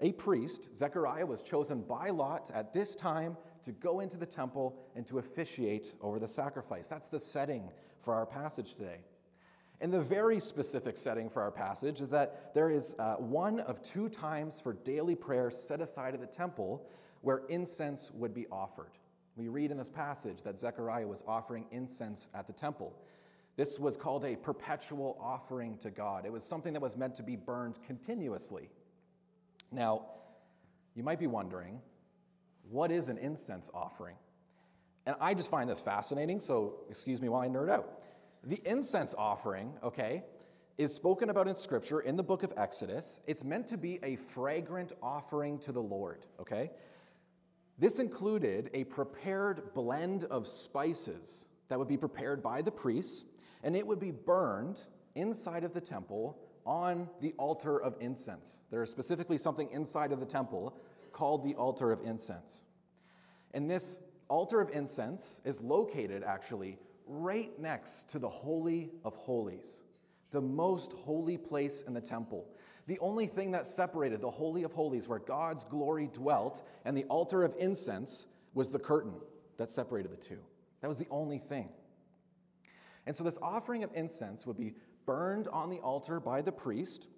a 0.01 0.13
priest, 0.13 0.75
Zechariah 0.75 1.27
was 1.27 1.43
chosen 1.43 1.83
by 1.83 2.09
Lot 2.09 2.51
at 2.55 2.73
this 2.73 2.95
time 2.95 3.37
to 3.61 3.73
go 3.73 4.01
into 4.01 4.17
the 4.17 4.27
temple 4.27 4.77
and 4.95 5.07
to 5.07 5.19
officiate 5.19 5.95
over 6.01 6.19
the 6.19 6.29
sacrifice. 6.29 6.89
That's 6.89 7.09
the 7.09 7.21
setting 7.21 7.71
for 8.01 8.15
our 8.15 8.27
passage 8.27 8.75
today. 8.75 8.99
And 9.81 9.93
the 9.93 10.01
very 10.01 10.41
specific 10.41 10.97
setting 10.97 11.31
for 11.31 11.43
our 11.43 11.51
passage 11.51 12.01
is 12.03 12.11
that 12.11 12.53
there 12.55 12.69
is 12.69 12.95
uh, 12.99 13.15
one 13.15 13.61
of 13.61 13.83
two 13.83 14.09
times 14.09 14.61
for 14.61 14.75
daily 14.75 15.15
prayer 15.15 15.51
set 15.51 15.81
aside 15.81 16.13
at 16.13 16.21
the 16.21 16.27
temple 16.27 16.87
where 17.23 17.43
incense 17.49 18.11
would 18.13 18.35
be 18.35 18.47
offered. 18.53 18.93
We 19.37 19.49
read 19.49 19.71
in 19.71 19.79
this 19.79 19.89
passage 19.89 20.43
that 20.43 20.59
Zechariah 20.59 21.07
was 21.07 21.25
offering 21.27 21.65
incense 21.71 22.29
at 22.35 22.47
the 22.47 22.53
temple. 22.53 22.95
This 23.57 23.79
was 23.79 23.97
called 23.97 24.25
a 24.25 24.37
perpetual 24.37 25.19
offering 25.21 25.79
to 25.79 25.91
God. 25.91 26.27
It 26.27 26.33
was 26.33 26.45
something 26.45 26.73
that 26.75 26.83
was 26.83 26.97
meant 26.97 27.17
to 27.17 27.23
be 27.23 27.37
burned 27.37 27.79
continuously. 27.87 28.69
Now, 29.73 30.07
you 30.95 31.03
might 31.03 31.19
be 31.19 31.27
wondering, 31.27 31.81
what 32.71 32.91
is 32.91 33.09
an 33.09 33.19
incense 33.19 33.71
offering? 33.75 34.17
And 35.07 35.17
I 35.21 35.35
just 35.35 35.51
find 35.51 35.69
this 35.69 35.81
fascinating, 35.81 36.41
so 36.41 36.75
excuse 36.89 37.21
me 37.21 37.29
while 37.29 37.43
I 37.43 37.49
nerd 37.49 37.71
out. 37.71 38.01
The 38.45 38.61
incense 38.65 39.15
offering, 39.17 39.73
okay, 39.83 40.23
is 40.79 40.95
spoken 40.95 41.31
about 41.31 41.49
in 41.49 41.57
Scripture 41.57 42.01
in 42.01 42.17
the 42.17 42.23
book 42.23 42.43
of 42.43 42.53
Exodus. 42.57 43.21
It's 43.27 43.45
meant 43.45 43.67
to 43.69 43.77
be 43.77 43.99
a 44.03 44.17
fragrant 44.17 44.93
offering 45.03 45.59
to 45.61 45.73
the 45.73 45.83
Lord, 45.83 46.25
okay? 46.41 46.71
This 47.79 47.99
included 47.99 48.71
a 48.73 48.85
prepared 48.85 49.75
blend 49.75 50.25
of 50.25 50.47
spices 50.47 51.47
that 51.69 51.79
would 51.79 51.89
be 51.89 51.97
prepared 51.97 52.43
by 52.43 52.63
the 52.63 52.71
priests, 52.71 53.25
and 53.63 53.75
it 53.77 53.87
would 53.87 54.01
be 54.01 54.11
burned 54.11 54.83
inside 55.15 55.65
of 55.65 55.75
the 55.75 55.81
temple 55.81 56.39
on 56.65 57.09
the 57.21 57.33
altar 57.39 57.81
of 57.81 57.97
incense. 58.01 58.59
There 58.71 58.83
is 58.83 58.91
specifically 58.91 59.39
something 59.39 59.69
inside 59.71 60.13
of 60.13 60.21
the 60.21 60.27
temple 60.27 60.77
called 61.13 61.45
the 61.45 61.55
altar 61.55 61.93
of 61.93 62.01
incense. 62.05 62.63
And 63.53 63.71
this 63.71 63.99
altar 64.29 64.61
of 64.61 64.71
incense 64.71 65.41
is 65.45 65.61
located 65.61 66.23
actually 66.23 66.79
right 67.07 67.51
next 67.59 68.11
to 68.11 68.19
the 68.19 68.29
Holy 68.29 68.91
of 69.05 69.15
Holies, 69.15 69.81
the 70.31 70.41
most 70.41 70.93
holy 70.93 71.37
place 71.37 71.83
in 71.87 71.93
the 71.93 72.01
temple. 72.01 72.47
The 72.87 72.99
only 73.01 73.27
thing 73.27 73.51
that 73.53 73.67
separated 73.67 74.21
the 74.21 74.31
Holy 74.31 74.63
of 74.63 74.73
Holies, 74.73 75.09
where 75.09 75.19
God's 75.19 75.65
glory 75.65 76.09
dwelt, 76.13 76.63
and 76.85 76.97
the 76.97 77.05
altar 77.05 77.45
of 77.45 77.55
incense 77.59 78.27
was 78.55 78.71
the 78.71 78.79
curtain 78.79 79.15
that 79.59 79.71
separated 79.71 80.13
the 80.13 80.17
two. 80.17 80.39
That 80.81 80.89
was 80.89 80.97
the 80.97 81.09
only 81.11 81.39
thing. 81.39 81.69
And 83.07 83.15
so, 83.15 83.25
this 83.25 83.39
offering 83.43 83.83
of 83.83 83.91
incense 83.95 84.47
would 84.47 84.57
be 84.57 84.75
burned 85.07 85.49
on 85.49 85.71
the 85.71 85.79
altar 85.79 86.21
by 86.21 86.43
the 86.43 86.53
priest, 86.53 87.09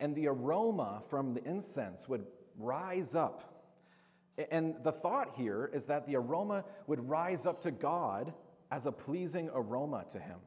and 0.00 0.14
the 0.14 0.28
aroma 0.28 1.02
from 1.08 1.34
the 1.34 1.44
incense 1.44 2.08
would 2.08 2.24
rise 2.58 3.14
up. 3.14 3.42
And 4.50 4.74
the 4.82 4.92
thought 4.92 5.32
here 5.36 5.70
is 5.72 5.86
that 5.86 6.06
the 6.06 6.16
aroma 6.16 6.64
would 6.86 7.08
rise 7.08 7.46
up 7.46 7.62
to 7.62 7.70
God 7.70 8.34
as 8.70 8.86
a 8.86 8.92
pleasing 8.92 9.50
aroma 9.54 10.04
to 10.10 10.18
him. 10.18 10.38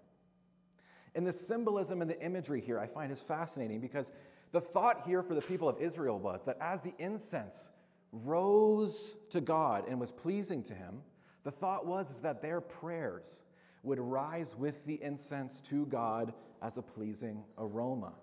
And 1.15 1.25
the 1.25 1.33
symbolism 1.33 2.01
and 2.01 2.09
the 2.09 2.21
imagery 2.21 2.61
here 2.61 2.79
I 2.79 2.87
find 2.87 3.11
is 3.11 3.21
fascinating 3.21 3.79
because 3.79 4.11
the 4.51 4.61
thought 4.61 5.03
here 5.05 5.23
for 5.23 5.33
the 5.33 5.41
people 5.41 5.67
of 5.67 5.79
Israel 5.81 6.19
was 6.19 6.43
that 6.45 6.57
as 6.61 6.81
the 6.81 6.93
incense 6.99 7.69
rose 8.11 9.15
to 9.31 9.41
God 9.41 9.85
and 9.87 9.99
was 9.99 10.11
pleasing 10.11 10.63
to 10.63 10.73
him, 10.73 11.01
the 11.43 11.51
thought 11.51 11.85
was 11.85 12.21
that 12.21 12.41
their 12.41 12.61
prayers 12.61 13.41
would 13.83 13.99
rise 13.99 14.55
with 14.55 14.85
the 14.85 15.01
incense 15.01 15.61
to 15.61 15.85
God 15.85 16.33
as 16.61 16.77
a 16.77 16.81
pleasing 16.81 17.43
aroma. 17.57 18.13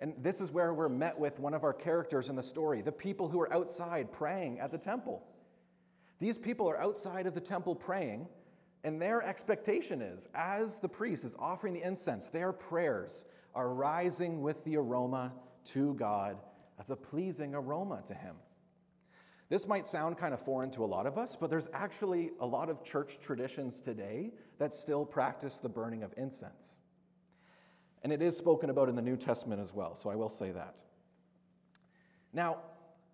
And 0.00 0.14
this 0.18 0.40
is 0.40 0.50
where 0.50 0.74
we're 0.74 0.88
met 0.88 1.18
with 1.18 1.38
one 1.38 1.54
of 1.54 1.62
our 1.62 1.72
characters 1.72 2.28
in 2.28 2.36
the 2.36 2.42
story 2.42 2.82
the 2.82 2.92
people 2.92 3.28
who 3.28 3.40
are 3.40 3.52
outside 3.52 4.12
praying 4.12 4.58
at 4.58 4.70
the 4.70 4.78
temple. 4.78 5.22
These 6.18 6.38
people 6.38 6.68
are 6.68 6.80
outside 6.80 7.26
of 7.26 7.34
the 7.34 7.40
temple 7.40 7.74
praying, 7.74 8.28
and 8.82 9.00
their 9.00 9.22
expectation 9.22 10.00
is, 10.02 10.28
as 10.34 10.78
the 10.78 10.88
priest 10.88 11.24
is 11.24 11.36
offering 11.38 11.74
the 11.74 11.82
incense, 11.82 12.28
their 12.28 12.52
prayers 12.52 13.24
are 13.54 13.72
rising 13.72 14.42
with 14.42 14.62
the 14.64 14.76
aroma 14.76 15.32
to 15.66 15.94
God 15.94 16.36
as 16.78 16.90
a 16.90 16.96
pleasing 16.96 17.54
aroma 17.54 18.02
to 18.06 18.14
Him. 18.14 18.36
This 19.48 19.66
might 19.66 19.86
sound 19.86 20.16
kind 20.16 20.34
of 20.34 20.40
foreign 20.40 20.70
to 20.72 20.84
a 20.84 20.86
lot 20.86 21.06
of 21.06 21.18
us, 21.18 21.36
but 21.36 21.50
there's 21.50 21.68
actually 21.72 22.30
a 22.40 22.46
lot 22.46 22.68
of 22.68 22.82
church 22.82 23.18
traditions 23.20 23.80
today 23.80 24.32
that 24.58 24.74
still 24.74 25.04
practice 25.04 25.58
the 25.58 25.68
burning 25.68 26.02
of 26.02 26.12
incense. 26.16 26.76
And 28.04 28.12
it 28.12 28.20
is 28.20 28.36
spoken 28.36 28.70
about 28.70 28.90
in 28.90 28.94
the 28.94 29.02
New 29.02 29.16
Testament 29.16 29.60
as 29.60 29.74
well, 29.74 29.96
so 29.96 30.10
I 30.10 30.14
will 30.14 30.28
say 30.28 30.52
that. 30.52 30.82
Now, 32.34 32.58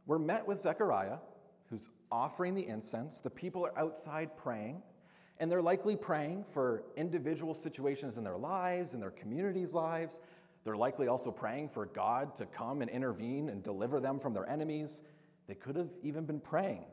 we're 0.05 0.19
met 0.19 0.47
with 0.47 0.59
Zechariah, 0.59 1.19
who's 1.71 1.89
offering 2.11 2.57
the 2.57 2.67
incense. 2.67 3.21
The 3.21 3.31
people 3.31 3.65
are 3.65 3.79
outside 3.79 4.37
praying, 4.37 4.83
and 5.39 5.51
they're 5.51 5.63
likely 5.63 5.95
praying 5.95 6.45
for 6.51 6.83
individual 6.97 7.55
situations 7.55 8.19
in 8.19 8.25
their 8.25 8.37
lives, 8.37 8.93
in 8.93 9.01
their 9.01 9.13
communities' 9.13 9.73
lives. 9.73 10.21
They're 10.65 10.77
likely 10.77 11.07
also 11.07 11.31
praying 11.31 11.69
for 11.69 11.87
God 11.87 12.35
to 12.37 12.47
come 12.47 12.83
and 12.83 12.91
intervene 12.91 13.49
and 13.49 13.63
deliver 13.63 14.01
them 14.01 14.19
from 14.19 14.35
their 14.35 14.49
enemies. 14.51 15.03
They 15.47 15.55
could 15.55 15.77
have 15.77 15.91
even 16.03 16.25
been 16.25 16.41
praying 16.41 16.85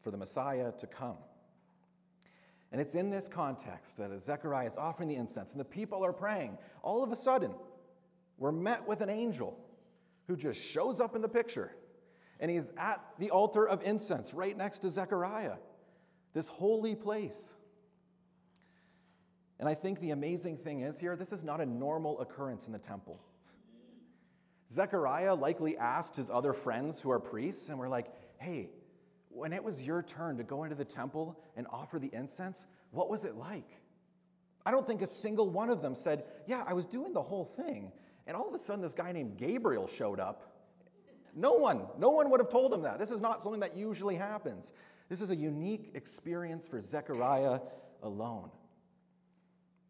for 0.00 0.12
the 0.12 0.16
Messiah 0.16 0.70
to 0.78 0.86
come. 0.86 1.16
And 2.72 2.80
it's 2.80 2.94
in 2.94 3.10
this 3.10 3.28
context 3.28 3.98
that 3.98 4.10
as 4.10 4.24
Zechariah 4.24 4.66
is 4.66 4.76
offering 4.76 5.08
the 5.08 5.14
incense 5.14 5.52
and 5.52 5.60
the 5.60 5.64
people 5.64 6.04
are 6.04 6.12
praying, 6.12 6.58
all 6.82 7.04
of 7.04 7.12
a 7.12 7.16
sudden, 7.16 7.54
we're 8.38 8.52
met 8.52 8.86
with 8.86 9.00
an 9.00 9.10
angel 9.10 9.56
who 10.26 10.36
just 10.36 10.60
shows 10.60 11.00
up 11.00 11.14
in 11.14 11.22
the 11.22 11.28
picture. 11.28 11.74
And 12.40 12.50
he's 12.50 12.72
at 12.76 13.00
the 13.18 13.30
altar 13.30 13.66
of 13.68 13.82
incense 13.84 14.34
right 14.34 14.56
next 14.56 14.80
to 14.80 14.90
Zechariah, 14.90 15.56
this 16.32 16.48
holy 16.48 16.96
place. 16.96 17.56
And 19.60 19.68
I 19.68 19.74
think 19.74 20.00
the 20.00 20.10
amazing 20.10 20.56
thing 20.56 20.80
is 20.80 20.98
here, 20.98 21.14
this 21.14 21.32
is 21.32 21.44
not 21.44 21.60
a 21.60 21.66
normal 21.66 22.20
occurrence 22.20 22.66
in 22.66 22.72
the 22.72 22.78
temple. 22.78 23.20
Zechariah 24.68 25.34
likely 25.34 25.76
asked 25.78 26.16
his 26.16 26.30
other 26.30 26.52
friends 26.52 27.00
who 27.00 27.10
are 27.10 27.20
priests 27.20 27.68
and 27.68 27.78
were 27.78 27.88
like, 27.88 28.08
hey, 28.38 28.70
when 29.34 29.52
it 29.52 29.62
was 29.62 29.82
your 29.82 30.02
turn 30.02 30.36
to 30.38 30.44
go 30.44 30.64
into 30.64 30.76
the 30.76 30.84
temple 30.84 31.38
and 31.56 31.66
offer 31.70 31.98
the 31.98 32.10
incense, 32.12 32.66
what 32.90 33.10
was 33.10 33.24
it 33.24 33.36
like? 33.36 33.80
I 34.66 34.70
don't 34.70 34.86
think 34.86 35.02
a 35.02 35.06
single 35.06 35.50
one 35.50 35.70
of 35.70 35.82
them 35.82 35.94
said, 35.94 36.24
Yeah, 36.46 36.64
I 36.66 36.72
was 36.72 36.86
doing 36.86 37.12
the 37.12 37.22
whole 37.22 37.44
thing. 37.44 37.92
And 38.26 38.36
all 38.36 38.48
of 38.48 38.54
a 38.54 38.58
sudden, 38.58 38.80
this 38.80 38.94
guy 38.94 39.12
named 39.12 39.36
Gabriel 39.36 39.86
showed 39.86 40.18
up. 40.18 40.50
No 41.34 41.52
one, 41.52 41.82
no 41.98 42.10
one 42.10 42.30
would 42.30 42.40
have 42.40 42.50
told 42.50 42.72
him 42.72 42.82
that. 42.82 42.98
This 42.98 43.10
is 43.10 43.20
not 43.20 43.42
something 43.42 43.60
that 43.60 43.76
usually 43.76 44.14
happens. 44.14 44.72
This 45.08 45.20
is 45.20 45.30
a 45.30 45.36
unique 45.36 45.90
experience 45.94 46.66
for 46.66 46.80
Zechariah 46.80 47.58
alone. 48.02 48.50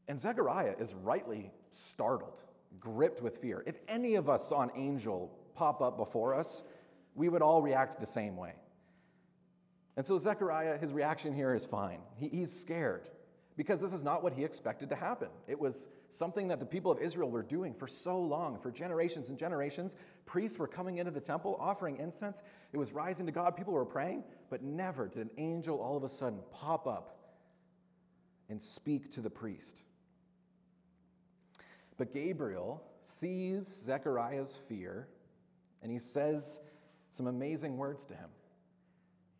And 0.08 0.18
Zechariah 0.18 0.74
is 0.78 0.94
rightly 0.94 1.52
startled, 1.70 2.42
gripped 2.80 3.22
with 3.22 3.38
fear. 3.38 3.62
If 3.66 3.78
any 3.88 4.16
of 4.16 4.28
us 4.28 4.48
saw 4.48 4.62
an 4.62 4.70
angel 4.74 5.38
pop 5.54 5.80
up 5.80 5.96
before 5.96 6.34
us, 6.34 6.62
we 7.14 7.28
would 7.28 7.42
all 7.42 7.62
react 7.62 8.00
the 8.00 8.06
same 8.06 8.36
way. 8.36 8.54
And 9.96 10.04
so, 10.04 10.18
Zechariah, 10.18 10.78
his 10.78 10.92
reaction 10.92 11.32
here 11.34 11.54
is 11.54 11.64
fine. 11.64 12.00
He, 12.18 12.28
he's 12.28 12.52
scared 12.52 13.08
because 13.56 13.80
this 13.80 13.92
is 13.92 14.02
not 14.02 14.22
what 14.22 14.32
he 14.32 14.44
expected 14.44 14.88
to 14.90 14.96
happen. 14.96 15.28
It 15.46 15.58
was 15.58 15.88
something 16.10 16.48
that 16.48 16.58
the 16.58 16.66
people 16.66 16.90
of 16.90 16.98
Israel 16.98 17.30
were 17.30 17.42
doing 17.42 17.74
for 17.74 17.86
so 17.86 18.18
long, 18.20 18.58
for 18.58 18.70
generations 18.72 19.28
and 19.28 19.38
generations. 19.38 19.96
Priests 20.26 20.58
were 20.58 20.66
coming 20.66 20.98
into 20.98 21.12
the 21.12 21.20
temple, 21.20 21.56
offering 21.60 21.98
incense. 21.98 22.42
It 22.72 22.78
was 22.78 22.92
rising 22.92 23.26
to 23.26 23.32
God. 23.32 23.56
People 23.56 23.72
were 23.72 23.84
praying, 23.84 24.24
but 24.50 24.62
never 24.62 25.06
did 25.06 25.22
an 25.22 25.30
angel 25.38 25.80
all 25.80 25.96
of 25.96 26.02
a 26.02 26.08
sudden 26.08 26.40
pop 26.50 26.86
up 26.86 27.36
and 28.48 28.60
speak 28.60 29.12
to 29.12 29.20
the 29.20 29.30
priest. 29.30 29.84
But 31.96 32.12
Gabriel 32.12 32.82
sees 33.04 33.66
Zechariah's 33.66 34.58
fear 34.68 35.08
and 35.82 35.92
he 35.92 35.98
says 35.98 36.60
some 37.10 37.26
amazing 37.26 37.76
words 37.76 38.06
to 38.06 38.14
him. 38.14 38.30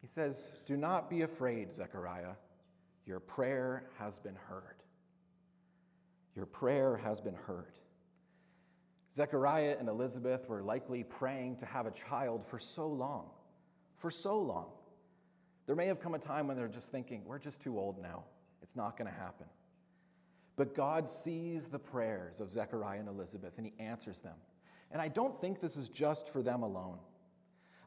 He 0.04 0.08
says, 0.08 0.54
Do 0.66 0.76
not 0.76 1.08
be 1.08 1.22
afraid, 1.22 1.72
Zechariah. 1.72 2.34
Your 3.06 3.20
prayer 3.20 3.84
has 3.98 4.18
been 4.18 4.34
heard. 4.34 4.76
Your 6.36 6.44
prayer 6.44 6.98
has 6.98 7.22
been 7.22 7.34
heard. 7.46 7.72
Zechariah 9.14 9.76
and 9.80 9.88
Elizabeth 9.88 10.46
were 10.46 10.62
likely 10.62 11.04
praying 11.04 11.56
to 11.56 11.64
have 11.64 11.86
a 11.86 11.90
child 11.90 12.44
for 12.44 12.58
so 12.58 12.86
long, 12.86 13.30
for 13.96 14.10
so 14.10 14.38
long. 14.38 14.66
There 15.64 15.74
may 15.74 15.86
have 15.86 16.00
come 16.00 16.12
a 16.12 16.18
time 16.18 16.48
when 16.48 16.58
they're 16.58 16.68
just 16.68 16.90
thinking, 16.90 17.22
we're 17.24 17.38
just 17.38 17.62
too 17.62 17.78
old 17.78 17.96
now. 17.98 18.24
It's 18.60 18.76
not 18.76 18.98
going 18.98 19.10
to 19.10 19.18
happen. 19.18 19.46
But 20.56 20.74
God 20.74 21.08
sees 21.08 21.68
the 21.68 21.78
prayers 21.78 22.40
of 22.40 22.50
Zechariah 22.50 22.98
and 22.98 23.08
Elizabeth 23.08 23.54
and 23.56 23.64
he 23.64 23.72
answers 23.82 24.20
them. 24.20 24.36
And 24.90 25.00
I 25.00 25.08
don't 25.08 25.40
think 25.40 25.62
this 25.62 25.78
is 25.78 25.88
just 25.88 26.28
for 26.28 26.42
them 26.42 26.62
alone. 26.62 26.98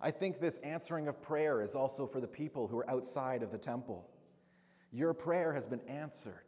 I 0.01 0.11
think 0.11 0.39
this 0.39 0.57
answering 0.59 1.07
of 1.07 1.21
prayer 1.21 1.61
is 1.61 1.75
also 1.75 2.05
for 2.05 2.19
the 2.19 2.27
people 2.27 2.67
who 2.67 2.77
are 2.77 2.89
outside 2.89 3.43
of 3.43 3.51
the 3.51 3.57
temple. 3.57 4.07
Your 4.91 5.13
prayer 5.13 5.53
has 5.53 5.67
been 5.67 5.81
answered. 5.87 6.43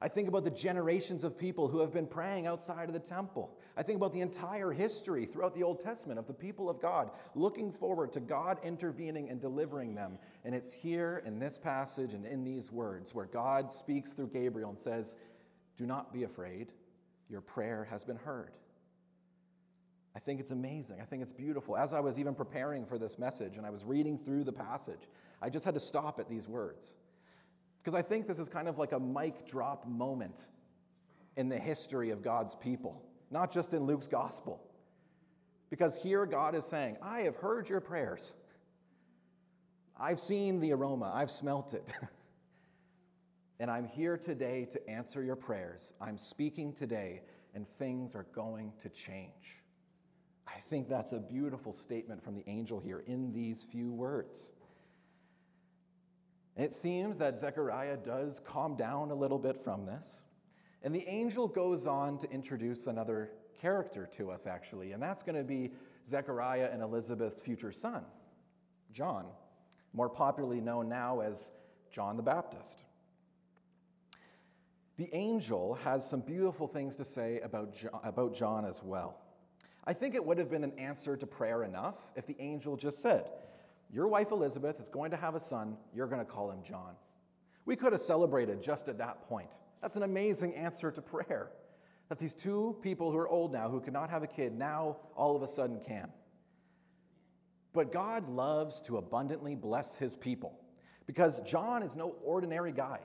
I 0.00 0.08
think 0.08 0.28
about 0.28 0.44
the 0.44 0.50
generations 0.50 1.24
of 1.24 1.38
people 1.38 1.68
who 1.68 1.80
have 1.80 1.92
been 1.92 2.06
praying 2.06 2.46
outside 2.46 2.88
of 2.88 2.92
the 2.92 3.00
temple. 3.00 3.56
I 3.78 3.82
think 3.82 3.96
about 3.96 4.12
the 4.12 4.20
entire 4.20 4.70
history 4.70 5.24
throughout 5.24 5.54
the 5.54 5.62
Old 5.62 5.80
Testament 5.80 6.18
of 6.18 6.26
the 6.26 6.34
people 6.34 6.68
of 6.68 6.82
God 6.82 7.10
looking 7.34 7.72
forward 7.72 8.12
to 8.12 8.20
God 8.20 8.58
intervening 8.62 9.30
and 9.30 9.40
delivering 9.40 9.94
them. 9.94 10.18
And 10.44 10.54
it's 10.54 10.72
here 10.72 11.22
in 11.24 11.38
this 11.38 11.56
passage 11.56 12.12
and 12.12 12.26
in 12.26 12.44
these 12.44 12.70
words 12.70 13.14
where 13.14 13.26
God 13.26 13.70
speaks 13.70 14.12
through 14.12 14.28
Gabriel 14.28 14.68
and 14.68 14.78
says, 14.78 15.16
Do 15.76 15.86
not 15.86 16.12
be 16.12 16.24
afraid, 16.24 16.72
your 17.30 17.40
prayer 17.40 17.86
has 17.90 18.04
been 18.04 18.16
heard. 18.16 18.52
I 20.16 20.18
think 20.18 20.40
it's 20.40 20.50
amazing. 20.50 20.96
I 20.98 21.04
think 21.04 21.20
it's 21.20 21.32
beautiful. 21.32 21.76
As 21.76 21.92
I 21.92 22.00
was 22.00 22.18
even 22.18 22.34
preparing 22.34 22.86
for 22.86 22.96
this 22.96 23.18
message 23.18 23.58
and 23.58 23.66
I 23.66 23.70
was 23.70 23.84
reading 23.84 24.16
through 24.16 24.44
the 24.44 24.52
passage, 24.52 25.08
I 25.42 25.50
just 25.50 25.66
had 25.66 25.74
to 25.74 25.80
stop 25.80 26.18
at 26.18 26.26
these 26.26 26.48
words. 26.48 26.94
Because 27.82 27.94
I 27.94 28.00
think 28.00 28.26
this 28.26 28.38
is 28.38 28.48
kind 28.48 28.66
of 28.66 28.78
like 28.78 28.92
a 28.92 28.98
mic 28.98 29.46
drop 29.46 29.86
moment 29.86 30.40
in 31.36 31.50
the 31.50 31.58
history 31.58 32.10
of 32.10 32.22
God's 32.22 32.54
people, 32.54 33.04
not 33.30 33.52
just 33.52 33.74
in 33.74 33.84
Luke's 33.84 34.08
gospel. 34.08 34.62
Because 35.68 35.94
here 35.94 36.24
God 36.24 36.54
is 36.54 36.64
saying, 36.64 36.96
I 37.02 37.20
have 37.20 37.36
heard 37.36 37.68
your 37.68 37.82
prayers. 37.82 38.34
I've 40.00 40.18
seen 40.18 40.60
the 40.60 40.72
aroma, 40.72 41.12
I've 41.14 41.30
smelt 41.30 41.74
it. 41.74 41.92
and 43.60 43.70
I'm 43.70 43.86
here 43.86 44.16
today 44.16 44.66
to 44.70 44.88
answer 44.88 45.22
your 45.22 45.36
prayers. 45.36 45.92
I'm 46.00 46.16
speaking 46.16 46.72
today, 46.72 47.20
and 47.54 47.68
things 47.68 48.14
are 48.14 48.26
going 48.32 48.72
to 48.80 48.88
change. 48.88 49.62
I 50.46 50.58
think 50.70 50.88
that's 50.88 51.12
a 51.12 51.18
beautiful 51.18 51.72
statement 51.72 52.22
from 52.22 52.34
the 52.34 52.44
angel 52.46 52.80
here 52.80 53.02
in 53.06 53.32
these 53.32 53.64
few 53.64 53.92
words. 53.92 54.52
It 56.56 56.72
seems 56.72 57.18
that 57.18 57.38
Zechariah 57.38 57.98
does 57.98 58.40
calm 58.40 58.76
down 58.76 59.10
a 59.10 59.14
little 59.14 59.38
bit 59.38 59.56
from 59.56 59.84
this. 59.84 60.22
And 60.82 60.94
the 60.94 61.06
angel 61.06 61.48
goes 61.48 61.86
on 61.86 62.18
to 62.18 62.30
introduce 62.30 62.86
another 62.86 63.30
character 63.60 64.06
to 64.12 64.30
us, 64.30 64.46
actually, 64.46 64.92
and 64.92 65.02
that's 65.02 65.22
going 65.22 65.36
to 65.36 65.44
be 65.44 65.72
Zechariah 66.06 66.70
and 66.72 66.82
Elizabeth's 66.82 67.40
future 67.40 67.72
son, 67.72 68.04
John, 68.92 69.26
more 69.92 70.08
popularly 70.08 70.60
known 70.60 70.88
now 70.88 71.20
as 71.20 71.50
John 71.90 72.16
the 72.16 72.22
Baptist. 72.22 72.84
The 74.96 75.08
angel 75.12 75.74
has 75.84 76.08
some 76.08 76.20
beautiful 76.20 76.68
things 76.68 76.96
to 76.96 77.04
say 77.04 77.40
about 77.40 77.74
John, 77.74 78.00
about 78.04 78.34
John 78.34 78.64
as 78.64 78.82
well. 78.82 79.18
I 79.86 79.92
think 79.92 80.14
it 80.14 80.24
would 80.24 80.38
have 80.38 80.50
been 80.50 80.64
an 80.64 80.76
answer 80.78 81.16
to 81.16 81.26
prayer 81.26 81.62
enough 81.62 82.10
if 82.16 82.26
the 82.26 82.36
angel 82.40 82.76
just 82.76 83.00
said, 83.00 83.30
Your 83.90 84.08
wife 84.08 84.32
Elizabeth 84.32 84.80
is 84.80 84.88
going 84.88 85.12
to 85.12 85.16
have 85.16 85.34
a 85.34 85.40
son, 85.40 85.76
you're 85.94 86.08
going 86.08 86.24
to 86.24 86.30
call 86.30 86.50
him 86.50 86.62
John. 86.64 86.96
We 87.64 87.76
could 87.76 87.92
have 87.92 88.02
celebrated 88.02 88.62
just 88.62 88.88
at 88.88 88.98
that 88.98 89.28
point. 89.28 89.50
That's 89.80 89.96
an 89.96 90.02
amazing 90.02 90.54
answer 90.54 90.90
to 90.90 91.02
prayer. 91.02 91.50
That 92.08 92.18
these 92.18 92.34
two 92.34 92.76
people 92.82 93.10
who 93.10 93.18
are 93.18 93.28
old 93.28 93.52
now, 93.52 93.68
who 93.68 93.80
could 93.80 93.92
not 93.92 94.10
have 94.10 94.22
a 94.22 94.28
kid, 94.28 94.56
now 94.56 94.98
all 95.16 95.36
of 95.36 95.42
a 95.42 95.48
sudden 95.48 95.80
can. 95.80 96.08
But 97.72 97.92
God 97.92 98.28
loves 98.28 98.80
to 98.82 98.96
abundantly 98.96 99.54
bless 99.54 99.96
his 99.96 100.16
people 100.16 100.58
because 101.06 101.40
John 101.42 101.82
is 101.82 101.94
no 101.94 102.14
ordinary 102.24 102.72
guy. 102.72 103.00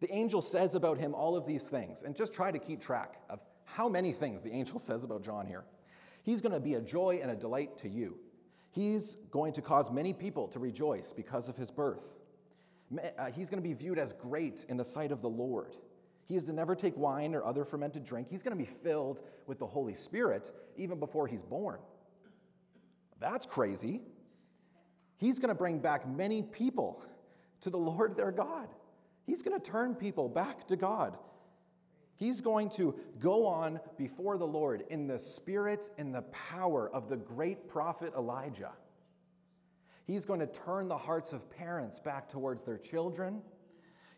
The 0.00 0.12
angel 0.12 0.42
says 0.42 0.74
about 0.74 0.98
him 0.98 1.14
all 1.14 1.36
of 1.36 1.46
these 1.46 1.68
things, 1.68 2.02
and 2.02 2.14
just 2.14 2.34
try 2.34 2.52
to 2.52 2.58
keep 2.58 2.80
track 2.80 3.16
of 3.30 3.42
how 3.74 3.88
many 3.88 4.12
things 4.12 4.40
the 4.42 4.52
angel 4.52 4.78
says 4.78 5.02
about 5.02 5.24
John 5.24 5.46
here. 5.46 5.64
He's 6.22 6.40
going 6.40 6.52
to 6.52 6.60
be 6.60 6.74
a 6.74 6.80
joy 6.80 7.18
and 7.20 7.30
a 7.30 7.34
delight 7.34 7.76
to 7.78 7.88
you. 7.88 8.16
He's 8.70 9.16
going 9.32 9.52
to 9.54 9.62
cause 9.62 9.90
many 9.90 10.12
people 10.12 10.46
to 10.48 10.60
rejoice 10.60 11.12
because 11.12 11.48
of 11.48 11.56
his 11.56 11.70
birth. 11.70 12.14
Uh, 13.18 13.26
he's 13.26 13.50
going 13.50 13.62
to 13.62 13.68
be 13.68 13.74
viewed 13.74 13.98
as 13.98 14.12
great 14.12 14.64
in 14.68 14.76
the 14.76 14.84
sight 14.84 15.10
of 15.10 15.22
the 15.22 15.28
Lord. 15.28 15.74
He 16.24 16.36
is 16.36 16.44
to 16.44 16.52
never 16.52 16.76
take 16.76 16.96
wine 16.96 17.34
or 17.34 17.44
other 17.44 17.64
fermented 17.64 18.04
drink. 18.04 18.28
He's 18.30 18.44
going 18.44 18.56
to 18.56 18.64
be 18.64 18.70
filled 18.70 19.22
with 19.46 19.58
the 19.58 19.66
Holy 19.66 19.94
Spirit 19.94 20.52
even 20.76 21.00
before 21.00 21.26
he's 21.26 21.42
born. 21.42 21.80
That's 23.18 23.44
crazy. 23.44 24.02
He's 25.16 25.40
going 25.40 25.48
to 25.48 25.54
bring 25.54 25.80
back 25.80 26.08
many 26.08 26.42
people 26.42 27.02
to 27.62 27.70
the 27.70 27.78
Lord 27.78 28.16
their 28.16 28.32
God. 28.32 28.68
He's 29.26 29.42
going 29.42 29.58
to 29.60 29.70
turn 29.70 29.94
people 29.94 30.28
back 30.28 30.68
to 30.68 30.76
God 30.76 31.18
He's 32.16 32.40
going 32.40 32.68
to 32.70 32.94
go 33.18 33.46
on 33.46 33.80
before 33.96 34.38
the 34.38 34.46
Lord 34.46 34.84
in 34.88 35.06
the 35.06 35.18
spirit 35.18 35.90
and 35.98 36.14
the 36.14 36.22
power 36.22 36.88
of 36.90 37.08
the 37.08 37.16
great 37.16 37.68
prophet 37.68 38.12
Elijah. 38.16 38.72
He's 40.06 40.24
going 40.24 40.40
to 40.40 40.46
turn 40.46 40.88
the 40.88 40.98
hearts 40.98 41.32
of 41.32 41.50
parents 41.50 41.98
back 41.98 42.28
towards 42.28 42.62
their 42.62 42.78
children. 42.78 43.42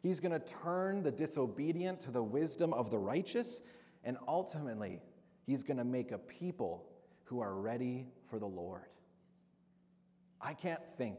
He's 0.03 0.21
going 0.21 0.33
to 0.33 0.47
turn 0.63 1.03
the 1.03 1.13
disobedient 1.13 2.01
to 2.01 2.11
the 2.11 2.23
wisdom 2.23 2.73
of 2.73 2.91
the 2.91 2.99
righteous. 2.99 3.63
And 4.05 4.17
ultimately, 4.29 5.01
he's 5.47 5.65
going 5.65 5.79
to 5.79 5.85
make 5.85 6.13
a 6.13 6.19
people 6.19 6.89
who 7.25 7.41
are 7.41 7.55
ready 7.55 8.07
for 8.29 8.39
the 8.39 8.47
Lord. 8.47 8.87
I 10.41 10.55
can't 10.55 10.83
think 10.99 11.19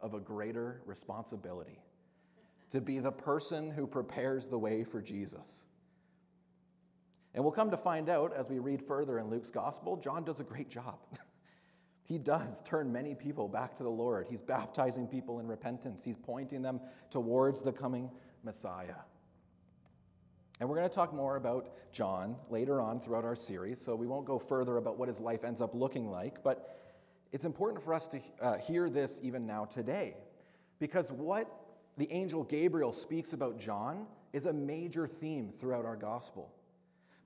of 0.00 0.14
a 0.14 0.20
greater 0.20 0.82
responsibility 0.84 1.80
to 2.70 2.80
be 2.80 2.98
the 2.98 3.12
person 3.12 3.70
who 3.70 3.86
prepares 3.86 4.48
the 4.48 4.58
way 4.58 4.84
for 4.84 5.00
Jesus. 5.00 5.66
And 7.34 7.42
we'll 7.42 7.52
come 7.52 7.70
to 7.70 7.76
find 7.76 8.08
out 8.08 8.34
as 8.36 8.50
we 8.50 8.58
read 8.58 8.82
further 8.82 9.18
in 9.18 9.30
Luke's 9.30 9.50
gospel, 9.50 9.96
John 9.96 10.24
does 10.24 10.40
a 10.40 10.44
great 10.44 10.68
job. 10.68 10.98
he 12.04 12.18
does 12.18 12.60
turn 12.62 12.92
many 12.92 13.14
people 13.14 13.48
back 13.48 13.74
to 13.76 13.82
the 13.82 13.90
Lord. 13.90 14.26
He's 14.28 14.42
baptizing 14.42 15.06
people 15.06 15.40
in 15.40 15.46
repentance, 15.46 16.04
he's 16.04 16.16
pointing 16.16 16.62
them 16.62 16.80
towards 17.10 17.62
the 17.62 17.72
coming 17.72 18.10
Messiah. 18.44 18.96
And 20.60 20.68
we're 20.68 20.76
going 20.76 20.88
to 20.88 20.94
talk 20.94 21.12
more 21.14 21.36
about 21.36 21.70
John 21.92 22.36
later 22.50 22.80
on 22.80 23.00
throughout 23.00 23.24
our 23.24 23.34
series, 23.34 23.80
so 23.80 23.96
we 23.96 24.06
won't 24.06 24.26
go 24.26 24.38
further 24.38 24.76
about 24.76 24.98
what 24.98 25.08
his 25.08 25.18
life 25.18 25.42
ends 25.42 25.60
up 25.60 25.74
looking 25.74 26.10
like. 26.10 26.42
But 26.44 26.78
it's 27.32 27.46
important 27.46 27.82
for 27.82 27.94
us 27.94 28.06
to 28.08 28.20
uh, 28.40 28.58
hear 28.58 28.90
this 28.90 29.18
even 29.22 29.46
now 29.46 29.64
today, 29.64 30.16
because 30.78 31.10
what 31.10 31.50
the 31.96 32.12
angel 32.12 32.44
Gabriel 32.44 32.92
speaks 32.92 33.32
about 33.32 33.58
John 33.58 34.06
is 34.32 34.46
a 34.46 34.52
major 34.52 35.06
theme 35.06 35.52
throughout 35.58 35.84
our 35.84 35.96
gospel 35.96 36.52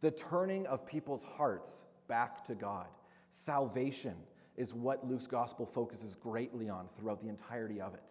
the 0.06 0.12
turning 0.12 0.68
of 0.68 0.86
people's 0.86 1.24
hearts 1.24 1.82
back 2.06 2.44
to 2.44 2.54
God. 2.54 2.86
Salvation 3.30 4.14
is 4.56 4.72
what 4.72 5.04
Luke's 5.04 5.26
gospel 5.26 5.66
focuses 5.66 6.14
greatly 6.14 6.68
on 6.68 6.88
throughout 6.96 7.20
the 7.20 7.28
entirety 7.28 7.80
of 7.80 7.92
it. 7.92 8.04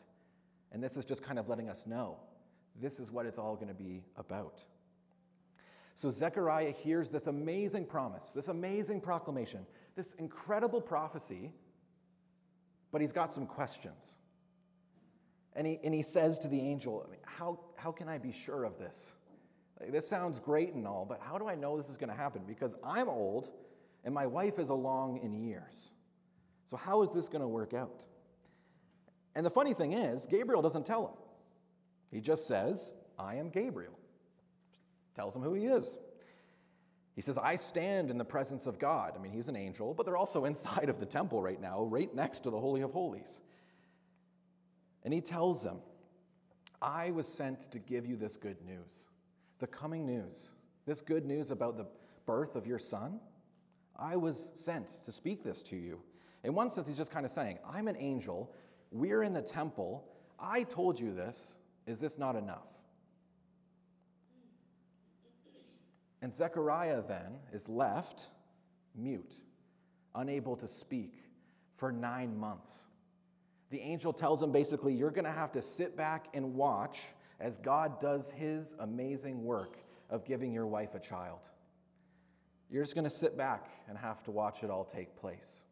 And 0.73 0.83
this 0.83 0.97
is 0.97 1.05
just 1.05 1.23
kind 1.23 1.39
of 1.39 1.47
letting 1.47 1.69
us 1.69 1.87
know 1.87 2.17
this 2.81 2.99
is 2.99 3.11
what 3.11 3.25
it's 3.25 3.37
all 3.37 3.55
going 3.55 3.69
to 3.69 3.73
be 3.73 4.03
about. 4.17 4.65
So 5.93 6.11
Zechariah 6.11 6.71
hears 6.71 7.09
this 7.09 7.27
amazing 7.27 7.85
promise, 7.85 8.27
this 8.35 8.49
amazing 8.49 8.99
proclamation, 8.99 9.65
this 9.95 10.11
incredible 10.19 10.81
prophecy, 10.81 11.53
but 12.91 12.99
he's 12.99 13.13
got 13.13 13.31
some 13.31 13.45
questions. 13.45 14.17
And 15.53 15.65
he, 15.65 15.79
and 15.81 15.93
he 15.93 16.01
says 16.01 16.39
to 16.39 16.49
the 16.49 16.59
angel, 16.59 17.09
how, 17.23 17.61
how 17.77 17.93
can 17.93 18.09
I 18.09 18.17
be 18.17 18.33
sure 18.33 18.65
of 18.65 18.77
this? 18.77 19.15
This 19.89 20.07
sounds 20.07 20.39
great 20.39 20.73
and 20.73 20.87
all, 20.87 21.05
but 21.07 21.19
how 21.21 21.37
do 21.37 21.47
I 21.47 21.55
know 21.55 21.77
this 21.77 21.89
is 21.89 21.97
going 21.97 22.09
to 22.09 22.15
happen? 22.15 22.43
Because 22.47 22.75
I'm 22.83 23.09
old 23.09 23.51
and 24.03 24.13
my 24.13 24.25
wife 24.25 24.57
is 24.59 24.69
along 24.69 25.19
in 25.21 25.33
years. 25.33 25.91
So, 26.65 26.77
how 26.77 27.01
is 27.03 27.11
this 27.11 27.27
going 27.27 27.41
to 27.41 27.47
work 27.47 27.73
out? 27.73 28.05
And 29.35 29.45
the 29.45 29.49
funny 29.51 29.73
thing 29.73 29.93
is, 29.93 30.25
Gabriel 30.25 30.61
doesn't 30.61 30.85
tell 30.85 31.07
him. 31.07 31.13
He 32.11 32.21
just 32.21 32.47
says, 32.47 32.93
I 33.19 33.35
am 33.35 33.49
Gabriel. 33.49 33.97
Tells 35.15 35.35
him 35.35 35.41
who 35.41 35.53
he 35.53 35.65
is. 35.65 35.97
He 37.15 37.21
says, 37.21 37.37
I 37.37 37.55
stand 37.55 38.09
in 38.09 38.17
the 38.17 38.25
presence 38.25 38.67
of 38.67 38.77
God. 38.77 39.13
I 39.15 39.21
mean, 39.21 39.31
he's 39.31 39.47
an 39.47 39.55
angel, 39.55 39.93
but 39.93 40.05
they're 40.05 40.17
also 40.17 40.45
inside 40.45 40.89
of 40.89 40.99
the 40.99 41.05
temple 41.05 41.41
right 41.41 41.59
now, 41.59 41.83
right 41.83 42.13
next 42.13 42.41
to 42.41 42.49
the 42.49 42.59
Holy 42.59 42.81
of 42.81 42.91
Holies. 42.91 43.41
And 45.03 45.13
he 45.13 45.21
tells 45.21 45.63
him, 45.63 45.77
I 46.81 47.11
was 47.11 47.27
sent 47.27 47.71
to 47.71 47.79
give 47.79 48.05
you 48.05 48.15
this 48.15 48.37
good 48.37 48.57
news, 48.65 49.07
the 49.59 49.67
coming 49.67 50.05
news, 50.05 50.51
this 50.85 51.01
good 51.01 51.25
news 51.25 51.51
about 51.51 51.77
the 51.77 51.87
birth 52.25 52.55
of 52.55 52.67
your 52.67 52.79
son. 52.79 53.19
I 53.97 54.15
was 54.15 54.51
sent 54.55 55.03
to 55.05 55.11
speak 55.11 55.43
this 55.43 55.61
to 55.63 55.75
you. 55.75 56.01
In 56.43 56.53
one 56.53 56.69
sense, 56.69 56.87
he's 56.87 56.97
just 56.97 57.11
kind 57.11 57.25
of 57.25 57.31
saying, 57.31 57.59
I'm 57.67 57.87
an 57.87 57.95
angel. 57.97 58.53
We're 58.91 59.23
in 59.23 59.33
the 59.33 59.41
temple. 59.41 60.05
I 60.39 60.63
told 60.63 60.99
you 60.99 61.13
this. 61.13 61.55
Is 61.87 61.99
this 61.99 62.17
not 62.17 62.35
enough? 62.35 62.67
And 66.21 66.33
Zechariah 66.33 67.03
then 67.07 67.37
is 67.53 67.69
left 67.69 68.29
mute, 68.95 69.35
unable 70.15 70.55
to 70.55 70.67
speak 70.67 71.13
for 71.77 71.91
nine 71.91 72.37
months. 72.37 72.85
The 73.69 73.79
angel 73.79 74.13
tells 74.13 74.41
him 74.41 74.51
basically, 74.51 74.93
You're 74.93 75.11
going 75.11 75.25
to 75.25 75.31
have 75.31 75.51
to 75.53 75.61
sit 75.61 75.95
back 75.95 76.27
and 76.33 76.55
watch 76.55 77.13
as 77.39 77.57
God 77.57 77.99
does 77.99 78.31
his 78.31 78.75
amazing 78.79 79.43
work 79.43 79.77
of 80.09 80.25
giving 80.25 80.53
your 80.53 80.67
wife 80.67 80.95
a 80.95 80.99
child. 80.99 81.39
You're 82.69 82.83
just 82.83 82.95
going 82.95 83.05
to 83.05 83.15
sit 83.15 83.37
back 83.37 83.69
and 83.87 83.97
have 83.97 84.23
to 84.23 84.31
watch 84.31 84.63
it 84.63 84.69
all 84.69 84.85
take 84.85 85.15
place. 85.15 85.65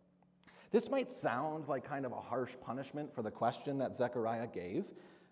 This 0.71 0.89
might 0.89 1.09
sound 1.09 1.67
like 1.67 1.87
kind 1.87 2.05
of 2.05 2.11
a 2.11 2.19
harsh 2.19 2.55
punishment 2.65 3.13
for 3.13 3.21
the 3.21 3.31
question 3.31 3.77
that 3.77 3.93
Zechariah 3.93 4.47
gave, 4.47 4.85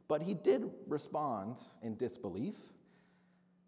but 0.07 0.21
he 0.21 0.33
did 0.33 0.69
respond 0.87 1.57
in 1.81 1.95
disbelief. 1.97 2.55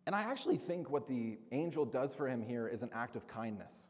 And 0.05 0.13
I 0.13 0.23
actually 0.23 0.57
think 0.57 0.89
what 0.89 1.07
the 1.07 1.37
angel 1.51 1.85
does 1.85 2.13
for 2.13 2.27
him 2.27 2.41
here 2.41 2.67
is 2.67 2.83
an 2.83 2.89
act 2.93 3.15
of 3.15 3.27
kindness. 3.27 3.87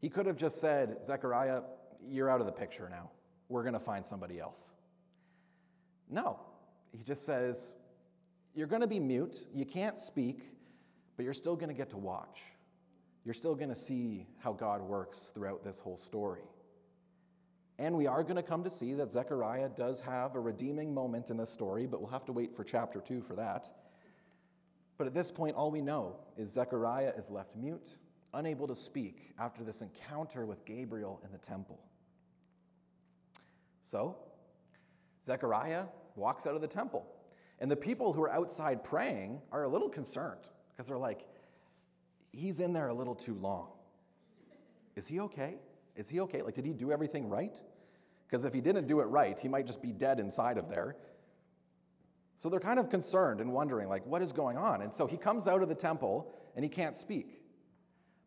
He 0.00 0.10
could 0.10 0.26
have 0.26 0.36
just 0.36 0.60
said, 0.60 0.98
Zechariah, 1.04 1.62
you're 2.06 2.30
out 2.30 2.40
of 2.40 2.46
the 2.46 2.52
picture 2.52 2.88
now. 2.90 3.10
We're 3.48 3.62
going 3.62 3.74
to 3.74 3.80
find 3.80 4.06
somebody 4.06 4.38
else. 4.38 4.72
No, 6.10 6.38
he 6.96 7.02
just 7.02 7.26
says, 7.26 7.74
You're 8.54 8.66
going 8.66 8.82
to 8.82 8.88
be 8.88 9.00
mute, 9.00 9.46
you 9.52 9.64
can't 9.64 9.98
speak, 9.98 10.42
but 11.16 11.24
you're 11.24 11.34
still 11.34 11.56
going 11.56 11.68
to 11.68 11.74
get 11.74 11.90
to 11.90 11.98
watch 11.98 12.40
you're 13.24 13.34
still 13.34 13.54
going 13.54 13.70
to 13.70 13.76
see 13.76 14.26
how 14.38 14.52
God 14.52 14.82
works 14.82 15.32
throughout 15.34 15.64
this 15.64 15.78
whole 15.78 15.96
story. 15.96 16.42
And 17.78 17.96
we 17.96 18.06
are 18.06 18.22
going 18.22 18.36
to 18.36 18.42
come 18.42 18.62
to 18.64 18.70
see 18.70 18.94
that 18.94 19.10
Zechariah 19.10 19.70
does 19.70 20.00
have 20.00 20.36
a 20.36 20.40
redeeming 20.40 20.94
moment 20.94 21.30
in 21.30 21.36
this 21.36 21.50
story, 21.50 21.86
but 21.86 22.00
we'll 22.00 22.10
have 22.10 22.26
to 22.26 22.32
wait 22.32 22.54
for 22.54 22.62
chapter 22.62 23.00
2 23.00 23.22
for 23.22 23.34
that. 23.34 23.70
But 24.96 25.06
at 25.08 25.14
this 25.14 25.30
point, 25.30 25.56
all 25.56 25.70
we 25.70 25.80
know 25.80 26.16
is 26.36 26.52
Zechariah 26.52 27.14
is 27.16 27.30
left 27.30 27.56
mute, 27.56 27.96
unable 28.32 28.68
to 28.68 28.76
speak 28.76 29.32
after 29.40 29.64
this 29.64 29.80
encounter 29.80 30.46
with 30.46 30.64
Gabriel 30.64 31.20
in 31.24 31.32
the 31.32 31.38
temple. 31.38 31.80
So, 33.82 34.16
Zechariah 35.24 35.86
walks 36.16 36.46
out 36.46 36.54
of 36.54 36.60
the 36.60 36.68
temple, 36.68 37.06
and 37.58 37.70
the 37.70 37.76
people 37.76 38.12
who 38.12 38.22
are 38.22 38.30
outside 38.30 38.84
praying 38.84 39.40
are 39.52 39.64
a 39.64 39.68
little 39.68 39.88
concerned 39.88 40.40
because 40.70 40.88
they're 40.88 40.98
like, 40.98 41.26
he's 42.32 42.60
in 42.60 42.72
there 42.72 42.88
a 42.88 42.94
little 42.94 43.14
too 43.14 43.34
long. 43.34 43.68
Is 44.96 45.06
he 45.06 45.20
okay? 45.20 45.56
Is 45.96 46.08
he 46.08 46.20
okay? 46.20 46.42
Like, 46.42 46.54
did 46.54 46.66
he 46.66 46.72
do 46.72 46.92
everything 46.92 47.28
right? 47.28 47.60
Because 48.26 48.44
if 48.44 48.52
he 48.52 48.60
didn't 48.60 48.86
do 48.86 49.00
it 49.00 49.04
right, 49.04 49.38
he 49.38 49.48
might 49.48 49.66
just 49.66 49.82
be 49.82 49.92
dead 49.92 50.18
inside 50.18 50.58
of 50.58 50.68
there. 50.68 50.96
So 52.36 52.48
they're 52.48 52.60
kind 52.60 52.80
of 52.80 52.90
concerned 52.90 53.40
and 53.40 53.52
wondering, 53.52 53.88
like, 53.88 54.04
what 54.06 54.22
is 54.22 54.32
going 54.32 54.56
on? 54.56 54.82
And 54.82 54.92
so 54.92 55.06
he 55.06 55.16
comes 55.16 55.46
out 55.46 55.62
of 55.62 55.68
the 55.68 55.74
temple 55.74 56.34
and 56.56 56.64
he 56.64 56.68
can't 56.68 56.96
speak. 56.96 57.40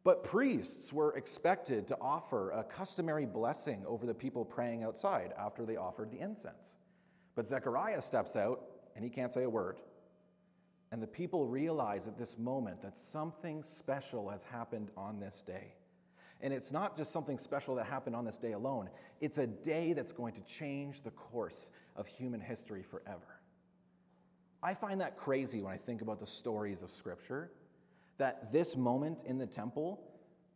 But 0.04 0.24
priests 0.24 0.94
were 0.94 1.14
expected 1.18 1.90
to 1.90 1.98
offer 2.00 2.52
a 2.52 2.64
customary 2.64 3.26
blessing 3.26 3.84
over 3.86 4.06
the 4.06 4.14
people 4.14 4.46
praying 4.46 4.84
outside 4.84 5.34
after 5.38 5.66
they 5.66 5.76
offered 5.76 6.12
the 6.12 6.20
incense. 6.20 6.78
But 7.38 7.48
Zechariah 7.48 8.02
steps 8.02 8.36
out 8.36 8.64
and 8.96 9.04
he 9.04 9.12
can't 9.12 9.32
say 9.32 9.44
a 9.44 9.50
word. 9.50 9.80
And 10.92 11.04
the 11.04 11.08
people 11.08 11.46
realize 11.46 12.08
at 12.08 12.18
this 12.18 12.36
moment 12.36 12.82
that 12.82 12.98
something 12.98 13.62
special 13.62 14.28
has 14.30 14.42
happened 14.42 14.90
on 14.98 15.20
this 15.20 15.44
day. 15.44 15.76
And 16.42 16.52
it's 16.52 16.72
not 16.72 16.98
just 16.98 17.14
something 17.14 17.38
special 17.38 17.76
that 17.76 17.86
happened 17.86 18.16
on 18.16 18.26
this 18.26 18.40
day 18.40 18.54
alone, 18.54 18.90
it's 19.22 19.38
a 19.38 19.46
day 19.46 19.94
that's 19.94 20.14
going 20.14 20.34
to 20.34 20.42
change 20.42 21.04
the 21.04 21.12
course 21.12 21.70
of 21.96 22.08
human 22.08 22.42
history 22.42 22.82
forever. 22.82 23.40
I 24.64 24.74
find 24.74 25.00
that 25.02 25.16
crazy 25.16 25.62
when 25.62 25.72
I 25.72 25.78
think 25.78 26.02
about 26.02 26.18
the 26.18 26.26
stories 26.26 26.82
of 26.82 26.90
Scripture, 26.90 27.52
that 28.18 28.52
this 28.52 28.76
moment 28.76 29.20
in 29.28 29.38
the 29.38 29.46
temple 29.46 30.02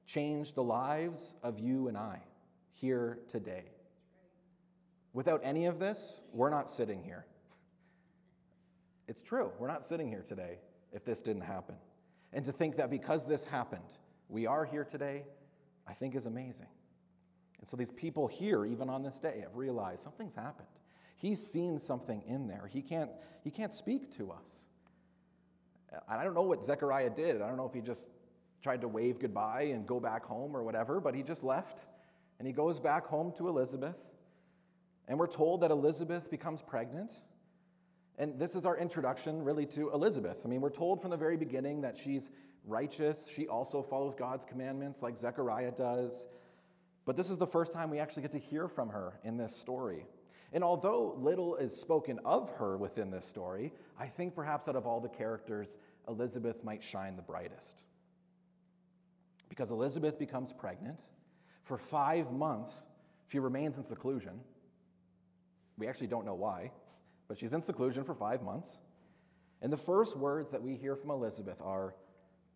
changed 0.08 0.56
the 0.56 0.64
lives 0.64 1.36
of 1.44 1.60
you 1.60 1.90
and 1.90 1.98
I 1.98 2.22
here 2.72 3.20
today. 3.28 3.66
Without 5.14 5.42
any 5.44 5.66
of 5.66 5.80
this, 5.80 6.22
we're 6.34 6.50
not 6.50 6.70
sitting 6.70 7.04
here. 7.04 7.26
It's 9.08 9.24
true. 9.24 9.52
We're 9.60 9.68
not 9.68 9.86
sitting 9.86 10.08
here 10.08 10.24
today 10.26 10.60
if 10.94 11.04
this 11.04 11.22
didn't 11.22 11.44
happen. 11.44 11.76
And 12.34 12.46
to 12.46 12.52
think 12.52 12.78
that 12.78 12.90
because 12.90 13.26
this 13.26 13.44
happened, 13.44 13.98
we 14.30 14.48
are 14.48 14.64
here 14.64 14.86
today, 14.86 15.24
I 15.88 15.94
think 15.94 16.16
is 16.16 16.26
amazing. 16.26 16.68
And 17.60 17.68
so 17.68 17.76
these 17.76 17.92
people 17.92 18.28
here, 18.28 18.66
even 18.66 18.90
on 18.90 19.04
this 19.04 19.20
day, 19.20 19.42
have 19.42 19.56
realized 19.56 20.02
something's 20.02 20.36
happened. 20.36 20.68
He's 21.16 21.40
seen 21.40 21.78
something 21.78 22.24
in 22.26 22.48
there. 22.48 22.68
He 22.68 22.82
can't, 22.82 23.12
he 23.44 23.52
can't 23.52 23.74
speak 23.74 24.16
to 24.18 24.32
us. 24.32 24.66
I 26.08 26.24
don't 26.24 26.34
know 26.34 26.42
what 26.42 26.64
Zechariah 26.64 27.10
did. 27.10 27.42
I 27.42 27.48
don't 27.48 27.58
know 27.58 27.68
if 27.68 27.74
he 27.74 27.82
just 27.82 28.10
tried 28.64 28.82
to 28.82 28.88
wave 28.88 29.20
goodbye 29.20 29.64
and 29.74 29.86
go 29.86 30.00
back 30.00 30.26
home 30.26 30.56
or 30.56 30.64
whatever, 30.64 31.00
but 31.00 31.14
he 31.14 31.22
just 31.22 31.44
left 31.44 31.86
and 32.40 32.48
he 32.48 32.54
goes 32.54 32.80
back 32.80 33.06
home 33.06 33.34
to 33.38 33.50
Elizabeth. 33.50 33.98
And 35.12 35.20
we're 35.20 35.28
told 35.28 35.62
that 35.62 35.70
Elizabeth 35.70 36.32
becomes 36.32 36.64
pregnant 36.64 37.12
and 38.18 38.38
this 38.38 38.56
is 38.56 38.68
our 38.68 38.78
introduction, 38.78 39.44
really, 39.44 39.66
to 39.68 39.92
Elizabeth. 39.92 40.42
I 40.46 40.48
mean, 40.48 40.62
we're 40.62 40.70
told 40.70 41.02
from 41.02 41.10
the 41.10 41.18
very 41.18 41.38
beginning 41.38 41.82
that 41.82 41.98
she's 41.98 42.30
righteous. 42.68 43.28
She 43.28 43.48
also 43.48 43.82
follows 43.82 44.14
God's 44.14 44.46
commandments, 44.46 45.02
like 45.02 45.18
Zechariah 45.18 45.72
does. 45.72 46.28
But 47.06 47.18
this 47.18 47.32
is 47.32 47.40
the 47.40 47.48
first 47.48 47.74
time 47.74 47.90
we 47.90 47.98
actually 47.98 48.22
get 48.22 48.34
to 48.34 48.40
hear 48.40 48.68
from 48.68 48.90
her 48.90 49.20
in 49.24 49.38
this 49.38 49.56
story. 49.56 50.06
And 50.54 50.64
although 50.64 51.16
little 51.18 51.56
is 51.56 51.76
spoken 51.76 52.20
of 52.24 52.52
her 52.58 52.78
within 52.78 53.10
this 53.10 53.26
story, 53.26 53.74
I 54.00 54.06
think 54.06 54.36
perhaps 54.36 54.68
out 54.68 54.76
of 54.76 54.86
all 54.86 55.00
the 55.00 55.10
characters, 55.10 55.80
Elizabeth 56.08 56.64
might 56.64 56.84
shine 56.84 57.16
the 57.16 57.24
brightest. 57.24 57.82
Because 59.50 59.72
Elizabeth 59.72 60.20
becomes 60.20 60.54
pregnant. 60.54 61.02
For 61.64 61.80
five 61.80 62.32
months, 62.32 62.86
she 63.30 63.40
remains 63.40 63.80
in 63.80 63.84
seclusion. 63.84 64.42
We 65.78 65.88
actually 65.88 66.08
don't 66.08 66.26
know 66.26 66.36
why 66.36 66.72
but 67.32 67.38
she's 67.38 67.54
in 67.54 67.62
seclusion 67.62 68.04
for 68.04 68.14
five 68.14 68.44
months. 68.44 68.78
And 69.62 69.72
the 69.72 69.78
first 69.78 70.18
words 70.18 70.50
that 70.50 70.62
we 70.62 70.76
hear 70.76 70.98
from 70.98 71.12
Elizabeth 71.12 71.62
are, 71.62 71.96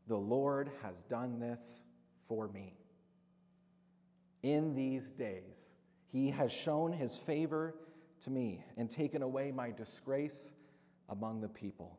The 0.08 0.17
Lord 0.17 0.69
has 0.84 1.01
done 1.04 1.39
this 1.39 1.82
for 2.28 2.49
me. 2.49 2.73
In 4.43 4.75
these 4.75 5.13
days, 5.13 5.69
he 6.12 6.30
has 6.32 6.51
shown 6.51 6.91
his 6.91 7.15
favor 7.15 7.73
to 8.25 8.30
me 8.30 8.65
and 8.75 8.91
taken 8.91 9.21
away 9.21 9.49
my 9.49 9.71
disgrace 9.71 10.51
among 11.08 11.39
the 11.39 11.47
people. 11.47 11.97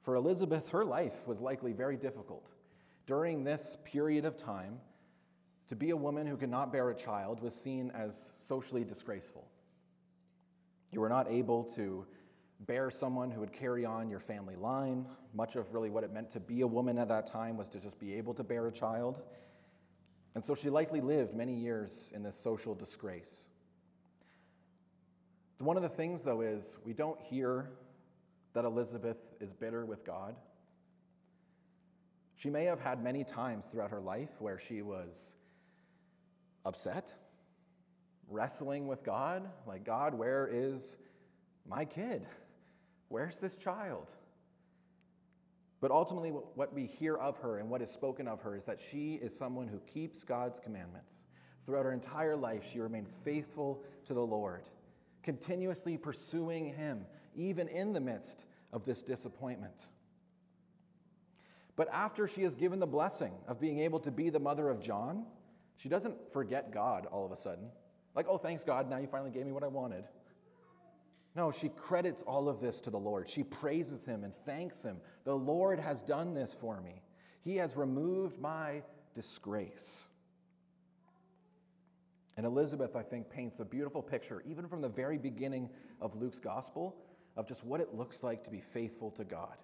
For 0.00 0.16
Elizabeth, 0.16 0.70
her 0.70 0.84
life 0.84 1.24
was 1.28 1.40
likely 1.40 1.72
very 1.72 1.96
difficult. 1.96 2.50
During 3.06 3.44
this 3.44 3.76
period 3.84 4.24
of 4.24 4.36
time, 4.36 4.80
To 5.70 5.76
be 5.76 5.90
a 5.90 5.96
woman 5.96 6.26
who 6.26 6.36
could 6.36 6.50
not 6.50 6.72
bear 6.72 6.90
a 6.90 6.94
child 6.96 7.40
was 7.40 7.54
seen 7.54 7.92
as 7.94 8.32
socially 8.38 8.82
disgraceful. 8.82 9.46
You 10.90 10.98
were 10.98 11.08
not 11.08 11.30
able 11.30 11.62
to 11.76 12.06
bear 12.66 12.90
someone 12.90 13.30
who 13.30 13.38
would 13.38 13.52
carry 13.52 13.84
on 13.84 14.10
your 14.10 14.18
family 14.18 14.56
line. 14.56 15.06
Much 15.32 15.54
of 15.54 15.72
really 15.72 15.88
what 15.88 16.02
it 16.02 16.12
meant 16.12 16.28
to 16.32 16.40
be 16.40 16.62
a 16.62 16.66
woman 16.66 16.98
at 16.98 17.06
that 17.10 17.28
time 17.28 17.56
was 17.56 17.68
to 17.68 17.78
just 17.78 18.00
be 18.00 18.14
able 18.14 18.34
to 18.34 18.42
bear 18.42 18.66
a 18.66 18.72
child. 18.72 19.22
And 20.34 20.44
so 20.44 20.56
she 20.56 20.70
likely 20.70 21.00
lived 21.00 21.36
many 21.36 21.54
years 21.54 22.10
in 22.16 22.24
this 22.24 22.34
social 22.34 22.74
disgrace. 22.74 23.46
One 25.58 25.76
of 25.76 25.84
the 25.84 25.88
things, 25.88 26.22
though, 26.22 26.40
is 26.40 26.78
we 26.84 26.94
don't 26.94 27.20
hear 27.20 27.70
that 28.54 28.64
Elizabeth 28.64 29.18
is 29.38 29.52
bitter 29.52 29.86
with 29.86 30.04
God. 30.04 30.34
She 32.34 32.50
may 32.50 32.64
have 32.64 32.80
had 32.80 33.04
many 33.04 33.22
times 33.22 33.66
throughout 33.66 33.92
her 33.92 34.00
life 34.00 34.30
where 34.40 34.58
she 34.58 34.82
was 34.82 35.36
upset, 36.64 37.14
wrestling 38.28 38.86
with 38.86 39.02
God, 39.02 39.48
like, 39.66 39.84
God, 39.84 40.14
where 40.14 40.48
is 40.50 40.96
my 41.66 41.84
kid? 41.84 42.26
Where's 43.08 43.38
this 43.38 43.56
child? 43.56 44.06
But 45.80 45.90
ultimately, 45.90 46.30
what 46.30 46.74
we 46.74 46.86
hear 46.86 47.16
of 47.16 47.38
her 47.38 47.58
and 47.58 47.70
what 47.70 47.80
is 47.80 47.90
spoken 47.90 48.28
of 48.28 48.42
her 48.42 48.54
is 48.54 48.66
that 48.66 48.78
she 48.78 49.14
is 49.14 49.36
someone 49.36 49.66
who 49.66 49.80
keeps 49.80 50.24
God's 50.24 50.60
commandments. 50.60 51.14
Throughout 51.64 51.86
her 51.86 51.92
entire 51.92 52.36
life, 52.36 52.68
she 52.70 52.80
remained 52.80 53.08
faithful 53.24 53.82
to 54.04 54.14
the 54.14 54.24
Lord, 54.24 54.64
continuously 55.22 55.96
pursuing 55.96 56.74
Him, 56.74 57.06
even 57.34 57.68
in 57.68 57.92
the 57.92 58.00
midst 58.00 58.44
of 58.72 58.84
this 58.84 59.02
disappointment. 59.02 59.88
But 61.76 61.88
after 61.92 62.28
she 62.28 62.42
is 62.42 62.54
given 62.54 62.78
the 62.78 62.86
blessing 62.86 63.32
of 63.48 63.58
being 63.58 63.80
able 63.80 64.00
to 64.00 64.10
be 64.10 64.28
the 64.28 64.38
mother 64.38 64.68
of 64.68 64.82
John, 64.82 65.24
she 65.80 65.88
doesn't 65.88 66.30
forget 66.30 66.72
God 66.72 67.06
all 67.06 67.24
of 67.24 67.32
a 67.32 67.36
sudden. 67.36 67.70
Like, 68.14 68.26
oh, 68.28 68.36
thanks, 68.36 68.64
God, 68.64 68.90
now 68.90 68.98
you 68.98 69.06
finally 69.06 69.30
gave 69.30 69.46
me 69.46 69.52
what 69.52 69.64
I 69.64 69.68
wanted. 69.68 70.04
No, 71.34 71.50
she 71.50 71.70
credits 71.70 72.20
all 72.20 72.50
of 72.50 72.60
this 72.60 72.82
to 72.82 72.90
the 72.90 72.98
Lord. 72.98 73.30
She 73.30 73.42
praises 73.42 74.04
him 74.04 74.22
and 74.22 74.34
thanks 74.44 74.82
him. 74.82 74.98
The 75.24 75.34
Lord 75.34 75.78
has 75.78 76.02
done 76.02 76.34
this 76.34 76.52
for 76.52 76.82
me, 76.82 77.00
he 77.40 77.56
has 77.56 77.76
removed 77.76 78.38
my 78.38 78.82
disgrace. 79.14 80.06
And 82.36 82.44
Elizabeth, 82.44 82.94
I 82.94 83.02
think, 83.02 83.30
paints 83.30 83.60
a 83.60 83.64
beautiful 83.64 84.02
picture, 84.02 84.42
even 84.46 84.68
from 84.68 84.82
the 84.82 84.88
very 84.88 85.16
beginning 85.16 85.70
of 85.98 86.14
Luke's 86.14 86.40
gospel, 86.40 86.94
of 87.36 87.48
just 87.48 87.64
what 87.64 87.80
it 87.80 87.94
looks 87.94 88.22
like 88.22 88.44
to 88.44 88.50
be 88.50 88.60
faithful 88.60 89.10
to 89.12 89.24
God. 89.24 89.56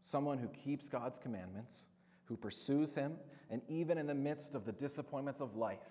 Someone 0.00 0.38
who 0.38 0.48
keeps 0.48 0.88
God's 0.88 1.18
commandments, 1.18 1.86
who 2.30 2.36
pursues 2.36 2.94
Him, 2.94 3.16
and 3.50 3.60
even 3.68 3.98
in 3.98 4.06
the 4.06 4.14
midst 4.14 4.54
of 4.54 4.64
the 4.64 4.72
disappointments 4.72 5.40
of 5.40 5.56
life, 5.56 5.82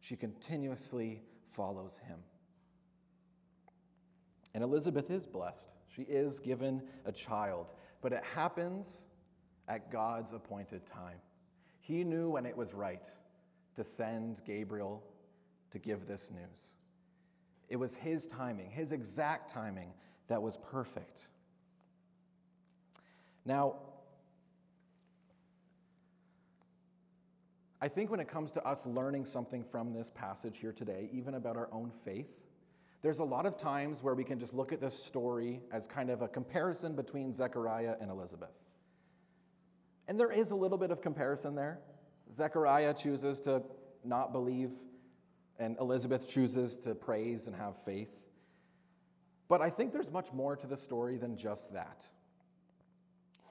she 0.00 0.14
continuously 0.16 1.20
follows 1.50 2.00
Him. 2.06 2.18
And 4.54 4.62
Elizabeth 4.62 5.10
is 5.10 5.26
blessed. 5.26 5.68
She 5.88 6.02
is 6.02 6.38
given 6.38 6.82
a 7.04 7.12
child, 7.12 7.72
but 8.00 8.12
it 8.12 8.22
happens 8.34 9.02
at 9.66 9.90
God's 9.90 10.32
appointed 10.32 10.86
time. 10.86 11.18
He 11.80 12.04
knew 12.04 12.30
when 12.30 12.46
it 12.46 12.56
was 12.56 12.72
right 12.72 13.04
to 13.74 13.82
send 13.82 14.40
Gabriel 14.46 15.02
to 15.72 15.80
give 15.80 16.06
this 16.06 16.30
news. 16.30 16.74
It 17.68 17.76
was 17.76 17.96
his 17.96 18.26
timing, 18.26 18.70
his 18.70 18.92
exact 18.92 19.50
timing, 19.50 19.92
that 20.28 20.40
was 20.40 20.56
perfect. 20.56 21.26
Now, 23.44 23.74
I 27.82 27.88
think 27.88 28.10
when 28.10 28.20
it 28.20 28.28
comes 28.28 28.52
to 28.52 28.66
us 28.66 28.84
learning 28.84 29.24
something 29.24 29.64
from 29.64 29.92
this 29.94 30.10
passage 30.10 30.58
here 30.58 30.72
today, 30.72 31.08
even 31.12 31.34
about 31.34 31.56
our 31.56 31.68
own 31.72 31.90
faith, 32.04 32.28
there's 33.02 33.20
a 33.20 33.24
lot 33.24 33.46
of 33.46 33.56
times 33.56 34.02
where 34.02 34.14
we 34.14 34.24
can 34.24 34.38
just 34.38 34.52
look 34.52 34.72
at 34.72 34.80
this 34.80 35.02
story 35.02 35.60
as 35.72 35.86
kind 35.86 36.10
of 36.10 36.20
a 36.20 36.28
comparison 36.28 36.94
between 36.94 37.32
Zechariah 37.32 37.96
and 38.00 38.10
Elizabeth. 38.10 38.52
And 40.06 40.20
there 40.20 40.30
is 40.30 40.50
a 40.50 40.56
little 40.56 40.76
bit 40.76 40.90
of 40.90 41.00
comparison 41.00 41.54
there. 41.54 41.78
Zechariah 42.32 42.92
chooses 42.92 43.40
to 43.40 43.62
not 44.04 44.32
believe, 44.32 44.70
and 45.58 45.78
Elizabeth 45.78 46.28
chooses 46.28 46.76
to 46.78 46.94
praise 46.94 47.46
and 47.46 47.56
have 47.56 47.82
faith. 47.82 48.20
But 49.48 49.62
I 49.62 49.70
think 49.70 49.92
there's 49.92 50.10
much 50.10 50.32
more 50.32 50.54
to 50.54 50.66
the 50.66 50.76
story 50.76 51.16
than 51.16 51.36
just 51.36 51.72
that. 51.72 52.04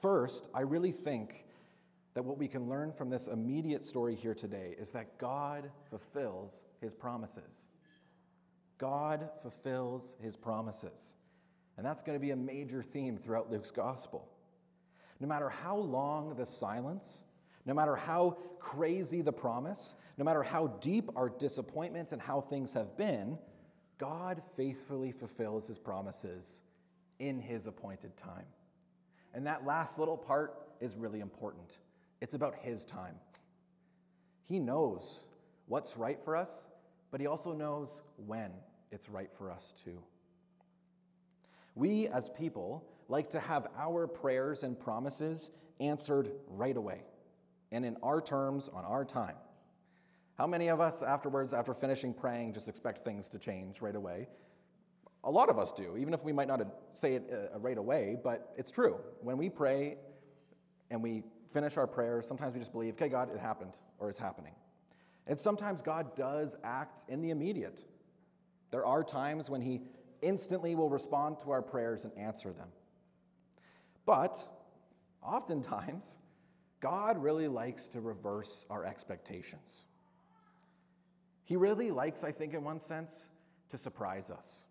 First, 0.00 0.48
I 0.54 0.60
really 0.60 0.92
think 0.92 1.44
that 2.20 2.26
what 2.26 2.36
we 2.36 2.48
can 2.48 2.68
learn 2.68 2.92
from 2.92 3.08
this 3.08 3.28
immediate 3.28 3.82
story 3.82 4.14
here 4.14 4.34
today 4.34 4.74
is 4.78 4.90
that 4.90 5.16
God 5.16 5.70
fulfills 5.88 6.64
his 6.78 6.92
promises. 6.92 7.66
God 8.76 9.30
fulfills 9.40 10.16
his 10.22 10.36
promises. 10.36 11.16
And 11.78 11.86
that's 11.86 12.02
going 12.02 12.16
to 12.16 12.20
be 12.20 12.32
a 12.32 12.36
major 12.36 12.82
theme 12.82 13.16
throughout 13.16 13.50
Luke's 13.50 13.70
gospel. 13.70 14.28
No 15.18 15.26
matter 15.28 15.48
how 15.48 15.78
long 15.78 16.34
the 16.34 16.44
silence, 16.44 17.24
no 17.64 17.72
matter 17.72 17.96
how 17.96 18.36
crazy 18.58 19.22
the 19.22 19.32
promise, 19.32 19.94
no 20.18 20.24
matter 20.26 20.42
how 20.42 20.66
deep 20.82 21.08
our 21.16 21.30
disappointments 21.30 22.12
and 22.12 22.20
how 22.20 22.42
things 22.42 22.74
have 22.74 22.98
been, 22.98 23.38
God 23.96 24.42
faithfully 24.58 25.10
fulfills 25.10 25.66
his 25.66 25.78
promises 25.78 26.64
in 27.18 27.40
his 27.40 27.66
appointed 27.66 28.14
time. 28.18 28.44
And 29.32 29.46
that 29.46 29.64
last 29.64 29.98
little 29.98 30.18
part 30.18 30.66
is 30.82 30.96
really 30.96 31.20
important. 31.20 31.78
It's 32.20 32.34
about 32.34 32.54
his 32.56 32.84
time. 32.84 33.14
He 34.42 34.58
knows 34.58 35.20
what's 35.66 35.96
right 35.96 36.18
for 36.24 36.36
us, 36.36 36.66
but 37.10 37.20
he 37.20 37.26
also 37.26 37.52
knows 37.52 38.02
when 38.26 38.50
it's 38.90 39.08
right 39.08 39.30
for 39.38 39.50
us 39.50 39.72
too. 39.84 40.02
We 41.74 42.08
as 42.08 42.28
people 42.28 42.84
like 43.08 43.30
to 43.30 43.40
have 43.40 43.68
our 43.78 44.06
prayers 44.06 44.62
and 44.62 44.78
promises 44.78 45.50
answered 45.78 46.32
right 46.48 46.76
away 46.76 47.02
and 47.72 47.84
in 47.84 47.96
our 48.02 48.20
terms 48.20 48.68
on 48.68 48.84
our 48.84 49.04
time. 49.04 49.36
How 50.36 50.46
many 50.46 50.68
of 50.68 50.80
us 50.80 51.02
afterwards, 51.02 51.52
after 51.52 51.74
finishing 51.74 52.14
praying, 52.14 52.54
just 52.54 52.68
expect 52.68 53.04
things 53.04 53.28
to 53.30 53.38
change 53.38 53.82
right 53.82 53.94
away? 53.94 54.26
A 55.24 55.30
lot 55.30 55.50
of 55.50 55.58
us 55.58 55.70
do, 55.70 55.96
even 55.98 56.14
if 56.14 56.24
we 56.24 56.32
might 56.32 56.48
not 56.48 56.62
say 56.92 57.14
it 57.14 57.50
uh, 57.54 57.58
right 57.58 57.76
away, 57.76 58.16
but 58.22 58.52
it's 58.56 58.70
true. 58.70 58.98
When 59.20 59.36
we 59.36 59.50
pray 59.50 59.98
and 60.90 61.02
we 61.02 61.24
finish 61.52 61.76
our 61.76 61.86
prayers, 61.86 62.26
sometimes 62.26 62.54
we 62.54 62.60
just 62.60 62.72
believe, 62.72 62.94
okay, 62.94 63.08
God, 63.08 63.30
it 63.34 63.40
happened 63.40 63.74
or 63.98 64.08
it's 64.08 64.18
happening. 64.18 64.54
And 65.26 65.38
sometimes 65.38 65.82
God 65.82 66.16
does 66.16 66.56
act 66.64 67.04
in 67.08 67.20
the 67.20 67.30
immediate. 67.30 67.84
There 68.70 68.84
are 68.84 69.04
times 69.04 69.50
when 69.50 69.60
He 69.60 69.82
instantly 70.22 70.74
will 70.74 70.88
respond 70.88 71.40
to 71.40 71.50
our 71.50 71.62
prayers 71.62 72.04
and 72.04 72.16
answer 72.16 72.52
them. 72.52 72.68
But 74.06 74.44
oftentimes, 75.22 76.18
God 76.80 77.22
really 77.22 77.48
likes 77.48 77.88
to 77.88 78.00
reverse 78.00 78.64
our 78.70 78.84
expectations. 78.84 79.84
He 81.44 81.56
really 81.56 81.90
likes, 81.90 82.24
I 82.24 82.32
think, 82.32 82.54
in 82.54 82.64
one 82.64 82.80
sense, 82.80 83.28
to 83.70 83.78
surprise 83.78 84.30
us 84.30 84.64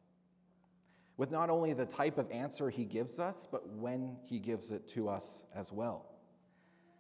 with 1.20 1.32
not 1.32 1.50
only 1.50 1.74
the 1.74 1.86
type 1.86 2.18
of 2.18 2.32
answer 2.32 2.70
he 2.70 2.86
gives 2.86 3.20
us, 3.20 3.46
but 3.52 3.68
when 3.68 4.16
he 4.24 4.40
gives 4.40 4.72
it 4.72 4.88
to 4.88 5.10
us 5.10 5.44
as 5.54 5.70
well. 5.70 6.06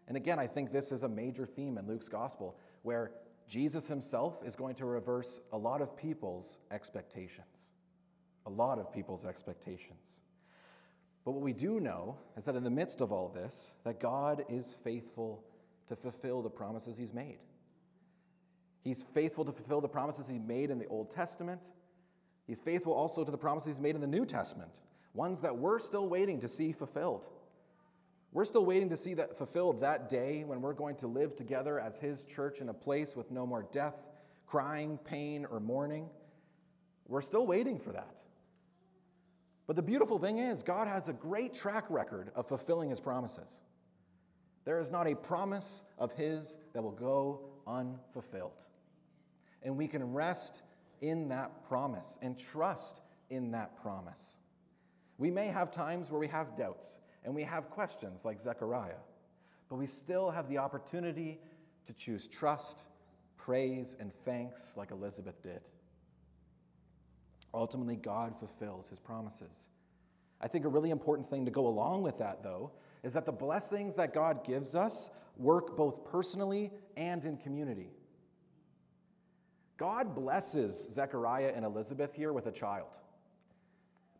And 0.09 0.17
again, 0.17 0.39
I 0.39 0.47
think 0.47 0.71
this 0.71 0.91
is 0.91 1.03
a 1.03 1.07
major 1.07 1.45
theme 1.45 1.77
in 1.77 1.87
Luke's 1.87 2.09
gospel, 2.09 2.57
where 2.83 3.11
Jesus 3.47 3.87
himself 3.87 4.39
is 4.45 4.57
going 4.57 4.75
to 4.75 4.85
reverse 4.85 5.39
a 5.53 5.57
lot 5.57 5.81
of 5.81 5.95
people's 5.95 6.59
expectations. 6.71 7.71
A 8.45 8.49
lot 8.49 8.77
of 8.77 8.91
people's 8.91 9.25
expectations. 9.25 10.21
But 11.23 11.31
what 11.31 11.41
we 11.41 11.53
do 11.53 11.79
know 11.79 12.17
is 12.35 12.45
that 12.45 12.55
in 12.55 12.63
the 12.63 12.69
midst 12.69 12.99
of 12.99 13.13
all 13.13 13.29
this, 13.29 13.75
that 13.85 14.01
God 14.01 14.43
is 14.49 14.77
faithful 14.83 15.45
to 15.87 15.95
fulfill 15.95 16.41
the 16.41 16.49
promises 16.49 16.97
he's 16.97 17.13
made. 17.13 17.39
He's 18.81 19.03
faithful 19.03 19.45
to 19.45 19.51
fulfill 19.53 19.79
the 19.79 19.87
promises 19.87 20.27
he 20.27 20.39
made 20.39 20.69
in 20.69 20.79
the 20.79 20.87
Old 20.87 21.11
Testament 21.11 21.61
He's 22.49 22.59
faithful 22.59 22.93
also 22.93 23.23
to 23.23 23.29
the 23.29 23.37
promises 23.37 23.75
he's 23.75 23.79
made 23.79 23.93
in 23.93 24.01
the 24.01 24.07
New 24.07 24.25
Testament, 24.25 24.79
ones 25.13 25.39
that 25.41 25.55
we're 25.55 25.79
still 25.79 26.09
waiting 26.09 26.39
to 26.41 26.47
see 26.47 26.71
fulfilled. 26.71 27.27
We're 28.31 28.45
still 28.45 28.65
waiting 28.65 28.89
to 28.89 28.97
see 28.97 29.15
that 29.15 29.37
fulfilled 29.37 29.81
that 29.81 30.07
day 30.07 30.43
when 30.43 30.61
we're 30.61 30.73
going 30.73 30.95
to 30.97 31.07
live 31.07 31.35
together 31.35 31.79
as 31.79 31.97
his 31.97 32.23
church 32.25 32.61
in 32.61 32.69
a 32.69 32.73
place 32.73 33.15
with 33.15 33.31
no 33.31 33.45
more 33.45 33.65
death, 33.71 33.95
crying, 34.45 34.99
pain, 35.03 35.45
or 35.49 35.59
mourning. 35.59 36.07
We're 37.07 37.21
still 37.21 37.47
waiting 37.47 37.79
for 37.79 37.91
that. 37.91 38.15
But 39.65 39.75
the 39.75 39.81
beautiful 39.81 40.19
thing 40.19 40.37
is, 40.37 40.61
God 40.61 40.87
has 40.87 41.09
a 41.09 41.13
great 41.13 41.55
track 41.55 41.85
record 41.89 42.31
of 42.35 42.47
fulfilling 42.47 42.91
his 42.91 42.99
promises. 42.99 43.59
There 44.63 44.79
is 44.79 44.91
not 44.91 45.07
a 45.07 45.15
promise 45.15 45.83
of 45.97 46.11
his 46.11 46.59
that 46.73 46.83
will 46.83 46.91
go 46.91 47.49
unfulfilled. 47.65 48.65
And 49.63 49.75
we 49.75 49.87
can 49.87 50.13
rest 50.13 50.61
in 51.01 51.29
that 51.29 51.67
promise 51.67 52.19
and 52.21 52.37
trust 52.37 53.01
in 53.31 53.51
that 53.51 53.81
promise. 53.81 54.37
We 55.17 55.31
may 55.31 55.47
have 55.47 55.71
times 55.71 56.11
where 56.11 56.19
we 56.19 56.27
have 56.27 56.55
doubts 56.55 56.98
and 57.23 57.35
we 57.35 57.43
have 57.43 57.69
questions 57.69 58.25
like 58.25 58.39
Zechariah, 58.39 59.01
but 59.69 59.75
we 59.75 59.85
still 59.85 60.31
have 60.31 60.49
the 60.49 60.57
opportunity 60.57 61.39
to 61.87 61.93
choose 61.93 62.27
trust, 62.27 62.85
praise 63.37 63.95
and 63.99 64.11
thanks 64.25 64.73
like 64.75 64.91
Elizabeth 64.91 65.41
did. 65.43 65.61
Ultimately, 67.53 67.95
God 67.95 68.37
fulfills 68.37 68.89
his 68.89 68.99
promises. 68.99 69.69
I 70.41 70.47
think 70.47 70.65
a 70.65 70.69
really 70.69 70.91
important 70.91 71.29
thing 71.29 71.45
to 71.45 71.51
go 71.51 71.67
along 71.67 72.03
with 72.03 72.19
that, 72.19 72.43
though, 72.43 72.71
is 73.03 73.13
that 73.13 73.25
the 73.25 73.31
blessings 73.31 73.95
that 73.95 74.13
God 74.13 74.43
gives 74.45 74.75
us 74.75 75.09
work 75.37 75.75
both 75.75 76.05
personally 76.05 76.71
and 76.95 77.23
in 77.25 77.37
community. 77.37 77.91
God 79.77 80.13
blesses 80.13 80.89
Zechariah 80.91 81.53
and 81.55 81.65
Elizabeth 81.65 82.13
here 82.13 82.33
with 82.33 82.47
a 82.47 82.51
child. 82.51 82.97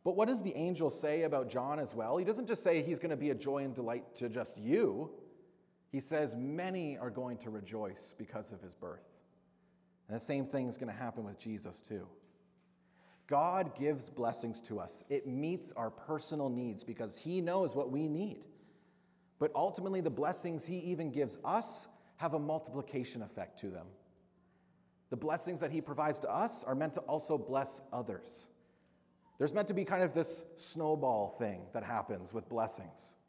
But 0.03 0.15
what 0.15 0.27
does 0.27 0.41
the 0.41 0.55
angel 0.55 0.89
say 0.89 1.23
about 1.23 1.49
John 1.49 1.79
as 1.79 1.93
well? 1.93 2.17
He 2.17 2.25
doesn't 2.25 2.47
just 2.47 2.63
say 2.63 2.81
he's 2.81 2.99
going 2.99 3.09
to 3.09 3.17
be 3.17 3.31
a 3.31 3.35
joy 3.35 3.63
and 3.63 3.75
delight 3.75 4.15
to 4.17 4.29
just 4.29 4.57
you. 4.57 5.11
He 5.91 5.99
says 5.99 6.35
many 6.35 6.97
are 6.97 7.09
going 7.09 7.37
to 7.39 7.49
rejoice 7.49 8.13
because 8.17 8.51
of 8.51 8.61
his 8.61 8.73
birth. 8.73 9.03
And 10.07 10.15
the 10.15 10.23
same 10.23 10.45
thing 10.45 10.67
is 10.67 10.77
going 10.77 10.91
to 10.91 10.97
happen 10.97 11.23
with 11.25 11.37
Jesus 11.37 11.81
too. 11.81 12.07
God 13.27 13.75
gives 13.75 14.09
blessings 14.09 14.59
to 14.61 14.79
us. 14.79 15.03
It 15.09 15.27
meets 15.27 15.71
our 15.73 15.91
personal 15.91 16.49
needs 16.49 16.83
because 16.83 17.15
he 17.15 17.41
knows 17.41 17.75
what 17.75 17.91
we 17.91 18.07
need. 18.07 18.45
But 19.37 19.51
ultimately, 19.53 20.01
the 20.01 20.09
blessings 20.09 20.65
he 20.65 20.79
even 20.79 21.11
gives 21.11 21.37
us 21.45 21.87
have 22.17 22.33
a 22.33 22.39
multiplication 22.39 23.21
effect 23.21 23.59
to 23.59 23.69
them. 23.69 23.85
The 25.11 25.15
blessings 25.15 25.59
that 25.59 25.71
he 25.71 25.79
provides 25.79 26.19
to 26.19 26.29
us 26.29 26.63
are 26.63 26.75
meant 26.75 26.95
to 26.95 27.01
also 27.01 27.37
bless 27.37 27.81
others. 27.93 28.47
There's 29.39 29.53
meant 29.53 29.69
to 29.69 29.73
be 29.73 29.85
kind 29.85 30.03
of 30.03 30.13
this 30.13 30.43
snowball 30.57 31.35
thing 31.39 31.61
that 31.73 31.83
happens 31.83 32.33
with 32.33 32.47
blessings. 32.49 33.15